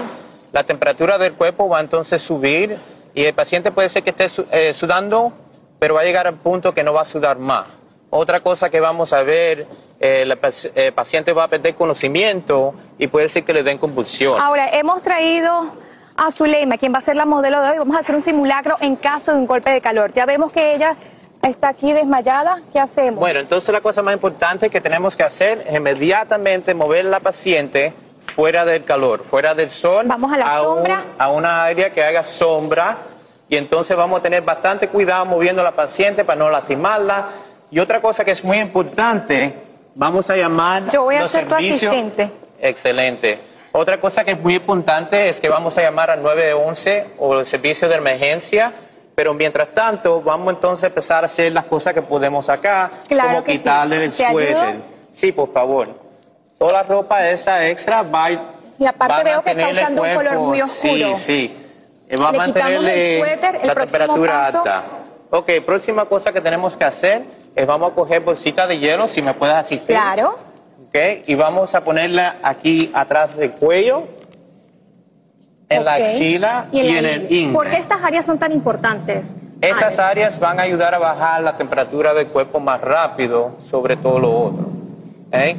[0.53, 2.79] La temperatura del cuerpo va entonces a subir
[3.21, 5.35] y el paciente puede ser que esté eh, sudando,
[5.79, 7.69] pero va a llegar al punto que no va a sudar más.
[8.09, 9.67] Otra cosa que vamos a ver,
[10.01, 10.25] eh,
[10.75, 14.41] el paciente va a perder conocimiento y puede ser que le den convulsión.
[14.41, 15.67] Ahora, hemos traído
[16.17, 17.79] a Zuleima, quien va a ser la modelo de hoy.
[17.79, 20.15] Vamos a hacer un simulacro en caso de un golpe de calor.
[20.15, 20.97] Ya vemos que ella
[21.43, 22.63] está aquí desmayada.
[22.73, 23.21] ¿Qué hacemos?
[23.21, 27.21] Bueno, entonces la cosa más importante que tenemos que hacer es inmediatamente mover a la
[27.21, 27.93] paciente
[28.35, 30.07] fuera del calor, fuera del sol.
[30.09, 31.03] Vamos a la sombra.
[31.19, 32.97] a una área que haga sombra
[33.51, 37.31] y entonces vamos a tener bastante cuidado moviendo a la paciente para no lastimarla.
[37.69, 39.53] Y otra cosa que es muy importante,
[39.97, 40.85] vamos a llamar.
[40.93, 42.31] Yo voy a ser tu asistente.
[42.61, 43.41] Excelente.
[43.73, 47.45] Otra cosa que es muy importante es que vamos a llamar al 911 o el
[47.45, 48.73] servicio de emergencia.
[49.17, 53.43] Pero mientras tanto, vamos entonces a empezar a hacer las cosas que podemos acá, como
[53.43, 54.77] quitarle el suéter.
[55.11, 55.89] Sí, por favor.
[56.57, 58.31] Toda la ropa esa extra va,
[58.81, 61.17] y aparte veo que está usando un color muy oscuro.
[61.17, 61.60] Sí, sí.
[62.17, 64.59] Va a mantenerle el suéter, el la temperatura paso.
[64.59, 64.85] alta.
[65.31, 67.23] Ok, próxima cosa que tenemos que hacer
[67.55, 69.95] es vamos a coger bolsita de hielo, si me puedes asistir.
[69.95, 70.33] Claro.
[70.89, 70.97] Ok,
[71.27, 74.09] y vamos a ponerla aquí atrás del cuello,
[75.69, 76.01] en la Ok.
[76.01, 77.55] axila y, en el ingle.
[77.55, 79.37] ¿Por qué estas áreas son tan importantes?
[79.61, 84.19] Esas áreas van a ayudar a bajar la temperatura del cuerpo más rápido sobre todo
[84.19, 84.67] lo otro.
[85.29, 85.57] ¿ok?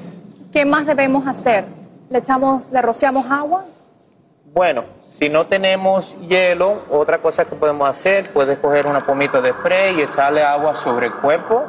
[0.51, 1.63] ¿Qué más debemos hacer?
[2.09, 3.63] ¿Le echamos, le rociamos agua?
[4.53, 9.51] Bueno, si no tenemos hielo, otra cosa que podemos hacer, puedes coger una pomita de
[9.51, 11.63] spray y echarle agua sobre el cuerpo.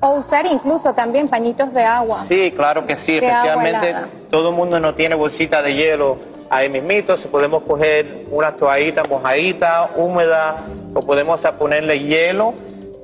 [0.00, 2.16] O usar incluso también pañitos de agua.
[2.16, 3.94] Sí, claro que sí, De especialmente
[4.30, 6.18] todo el mundo no tiene bolsita de hielo
[6.50, 10.56] ahí mismito, si podemos coger una toallita mojadita, húmeda,
[10.92, 12.54] o podemos ponerle hielo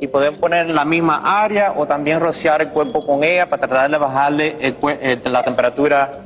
[0.01, 3.69] y podemos poner en la misma área o también rociar el cuerpo con ella para
[3.69, 6.19] tratar de bajarle el eh, la temperatura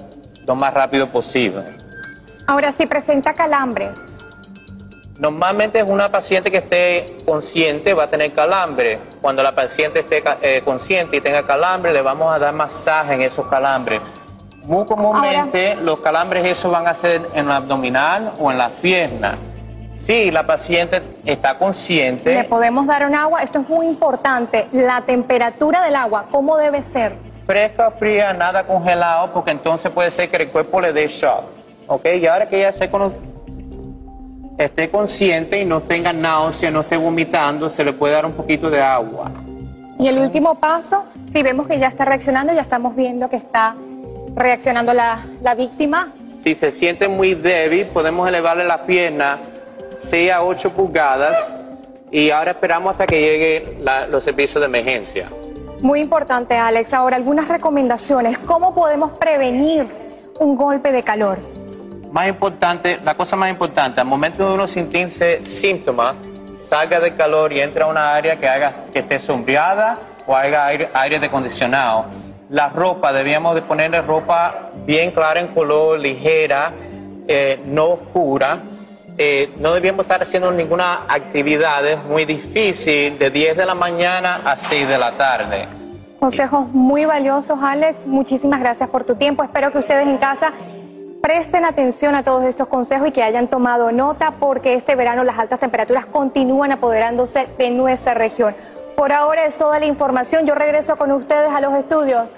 [0.47, 1.78] lo más rápido posible.
[2.49, 3.99] Ahora, si presenta calambres,
[5.19, 9.01] Normalmente una paciente que esté consciente va a tener calambre.
[9.21, 13.23] Cuando la paciente esté eh, consciente y tenga calambre, le vamos a dar masaje en
[13.23, 14.01] esos calambres.
[14.63, 19.35] Muy comúnmente los calambres esos van a ser en la abdominal o en las piernas.
[19.91, 23.43] Si la paciente está le consciente, podemos dar un agua.
[23.43, 24.69] Esto es muy importante.
[24.71, 27.17] La temperatura del agua, ¿cómo debe ser?
[27.45, 31.58] fresca, fría, nada congelado, porque entonces puede ser que el cuerpo le dé shock.
[31.89, 32.07] ¿Ok?
[32.21, 33.13] Y ahora que ella se cono-
[34.59, 38.71] esté consciente y no tenga náusea, no esté vomitando, se le puede dar un poquito
[38.71, 39.31] de agua.
[39.99, 43.75] Y el último paso, si vemos que ya está reaccionando, ya estamos viendo que está
[44.35, 46.13] reaccionando la, la víctima.
[46.41, 49.39] Si se siente muy débil, podemos elevarle la pierna
[49.97, 51.53] 6 a 8 pulgadas
[52.13, 55.29] y ahora esperamos hasta que lleguen los servicios de emergencia.
[55.81, 56.93] Muy importante, Alex.
[56.95, 58.39] Ahora, algunas recomendaciones.
[58.39, 59.87] ¿Cómo podemos prevenir
[60.41, 61.39] un golpe de calor?
[62.11, 66.17] Más importante, la cosa más importante, al momento de uno sentirse síntomas,
[66.57, 70.67] salga de calor y entra a una área que, haga, que esté sombreada o haga
[70.67, 72.07] aire, aire acondicionado.
[72.51, 76.73] La ropa, debíamos de ponerle ropa bien clara en color, ligera,
[77.27, 78.61] eh, no oscura.
[79.19, 84.57] Eh, no debíamos estar haciendo ninguna actividad muy difícil de 10 de la mañana a
[84.57, 85.69] 6 de la tarde.
[86.19, 88.07] Consejos muy valiosos, Alex.
[88.07, 89.43] Muchísimas gracias por tu tiempo.
[89.43, 90.53] Espero que ustedes en casa
[91.29, 95.39] presten atención a todos estos consejos y que hayan tomado nota porque este verano las
[95.39, 98.57] altas temperaturas continúan apoderándose de nuestra región.
[98.97, 100.47] Por ahora es toda la información.
[100.47, 102.31] Yo regreso con ustedes a los estudios.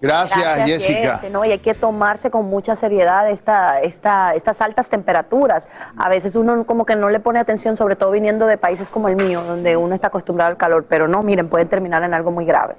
[0.00, 1.18] Gracias, Jessica.
[1.18, 1.44] Jesse, ¿no?
[1.44, 5.68] Y hay que tomarse con mucha seriedad esta, esta, estas altas temperaturas.
[5.98, 9.08] A veces uno como que no le pone atención, sobre todo viniendo de países como
[9.08, 12.30] el mío, donde uno está acostumbrado al calor, pero no, miren, pueden terminar en algo
[12.30, 12.76] muy grave.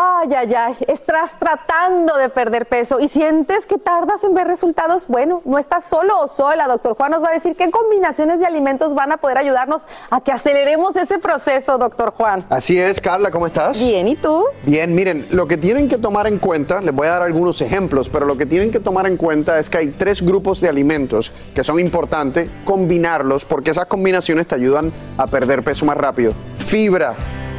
[0.00, 5.08] Ay, ay, ay, estás tratando de perder peso y sientes que tardas en ver resultados.
[5.08, 6.68] Bueno, no estás solo o sola.
[6.68, 10.20] Doctor Juan nos va a decir qué combinaciones de alimentos van a poder ayudarnos a
[10.20, 12.44] que aceleremos ese proceso, doctor Juan.
[12.48, 13.80] Así es, Carla, ¿cómo estás?
[13.80, 14.44] Bien, ¿y tú?
[14.62, 18.08] Bien, miren, lo que tienen que tomar en cuenta, les voy a dar algunos ejemplos,
[18.08, 21.32] pero lo que tienen que tomar en cuenta es que hay tres grupos de alimentos
[21.52, 26.34] que son importantes combinarlos porque esas combinaciones te ayudan a perder peso más rápido.
[26.56, 27.16] fibra,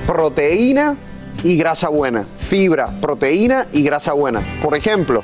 [0.08, 0.96] proteína
[1.44, 2.26] y grasa buena.
[2.38, 4.42] Fibra, proteína y grasa buena.
[4.62, 5.22] Por ejemplo,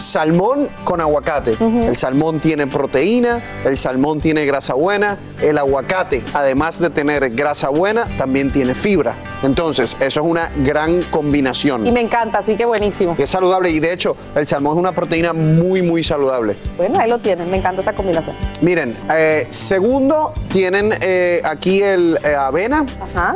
[0.00, 1.56] salmón con aguacate.
[1.60, 7.68] El salmón tiene proteína, el salmón tiene grasa buena, el aguacate, además de tener grasa
[7.68, 9.14] buena, también tiene fibra.
[9.42, 11.86] Entonces, eso es una gran combinación.
[11.86, 13.14] Y me encanta, así que buenísimo.
[13.18, 16.56] Es saludable y de hecho, el salmón es una proteína muy, muy saludable.
[16.76, 18.36] Bueno, ahí lo tienen, me encanta esa combinación.
[18.60, 22.84] Miren, eh, segundo, tienen eh, aquí el eh, avena.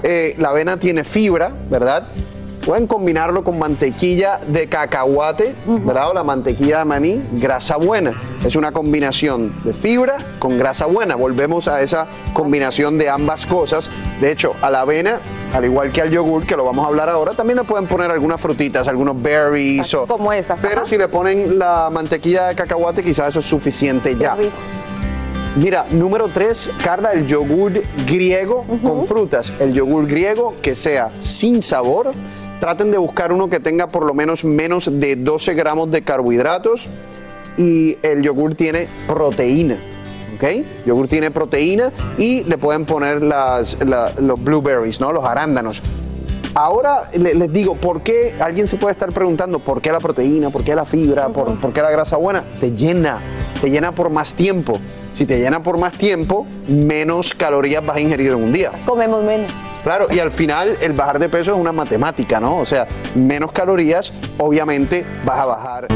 [0.02, 2.04] Eh, la avena tiene fibra, ¿verdad?
[2.64, 6.10] Pueden combinarlo con mantequilla de cacahuate, ¿verdad?
[6.10, 8.14] O la mantequilla de maní, grasa buena.
[8.42, 11.14] Es una combinación de fibra con grasa buena.
[11.14, 13.90] Volvemos a esa combinación de ambas cosas.
[14.18, 15.20] De hecho, a la avena,
[15.52, 18.10] al igual que al yogur, que lo vamos a hablar ahora, también le pueden poner
[18.10, 19.92] algunas frutitas, algunos berries.
[19.92, 20.58] O, Como esas.
[20.62, 20.88] pero ajá.
[20.88, 24.38] si le ponen la mantequilla de cacahuate, quizás eso es suficiente ya.
[25.56, 27.72] Mira, número tres, Carla, el yogur
[28.06, 29.52] griego con frutas.
[29.60, 32.12] El yogur griego que sea sin sabor.
[32.60, 36.88] Traten de buscar uno que tenga por lo menos menos de 12 gramos de carbohidratos.
[37.56, 39.76] Y el yogur tiene proteína.
[40.34, 40.44] ¿Ok?
[40.86, 45.12] Yogur tiene proteína y le pueden poner las, la- los blueberries, ¿no?
[45.12, 45.80] Los arándanos.
[46.56, 48.34] Ahora le- les digo, ¿por qué?
[48.40, 50.50] Alguien se puede estar preguntando, ¿por qué la proteína?
[50.50, 51.28] ¿Por qué la fibra?
[51.28, 52.42] ¿Por, por qué la grasa buena?
[52.60, 53.20] Te llena,
[53.60, 54.78] te llena por más tiempo.
[55.14, 58.72] Si te llena por más tiempo, menos calorías vas a ingerir en un día.
[58.86, 59.52] Comemos menos.
[59.84, 62.56] Claro, y al final el bajar de peso es una matemática, ¿no?
[62.56, 65.88] O sea, menos calorías, obviamente vas a bajar.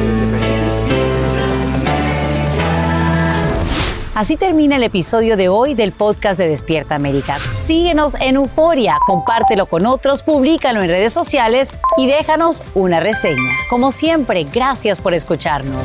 [4.14, 7.39] Así termina el episodio de hoy del podcast de Despierta América.
[7.64, 13.53] Síguenos en Euforia, compártelo con otros, públicalo en redes sociales y déjanos una reseña.
[13.70, 15.84] Como siempre, gracias por escucharnos.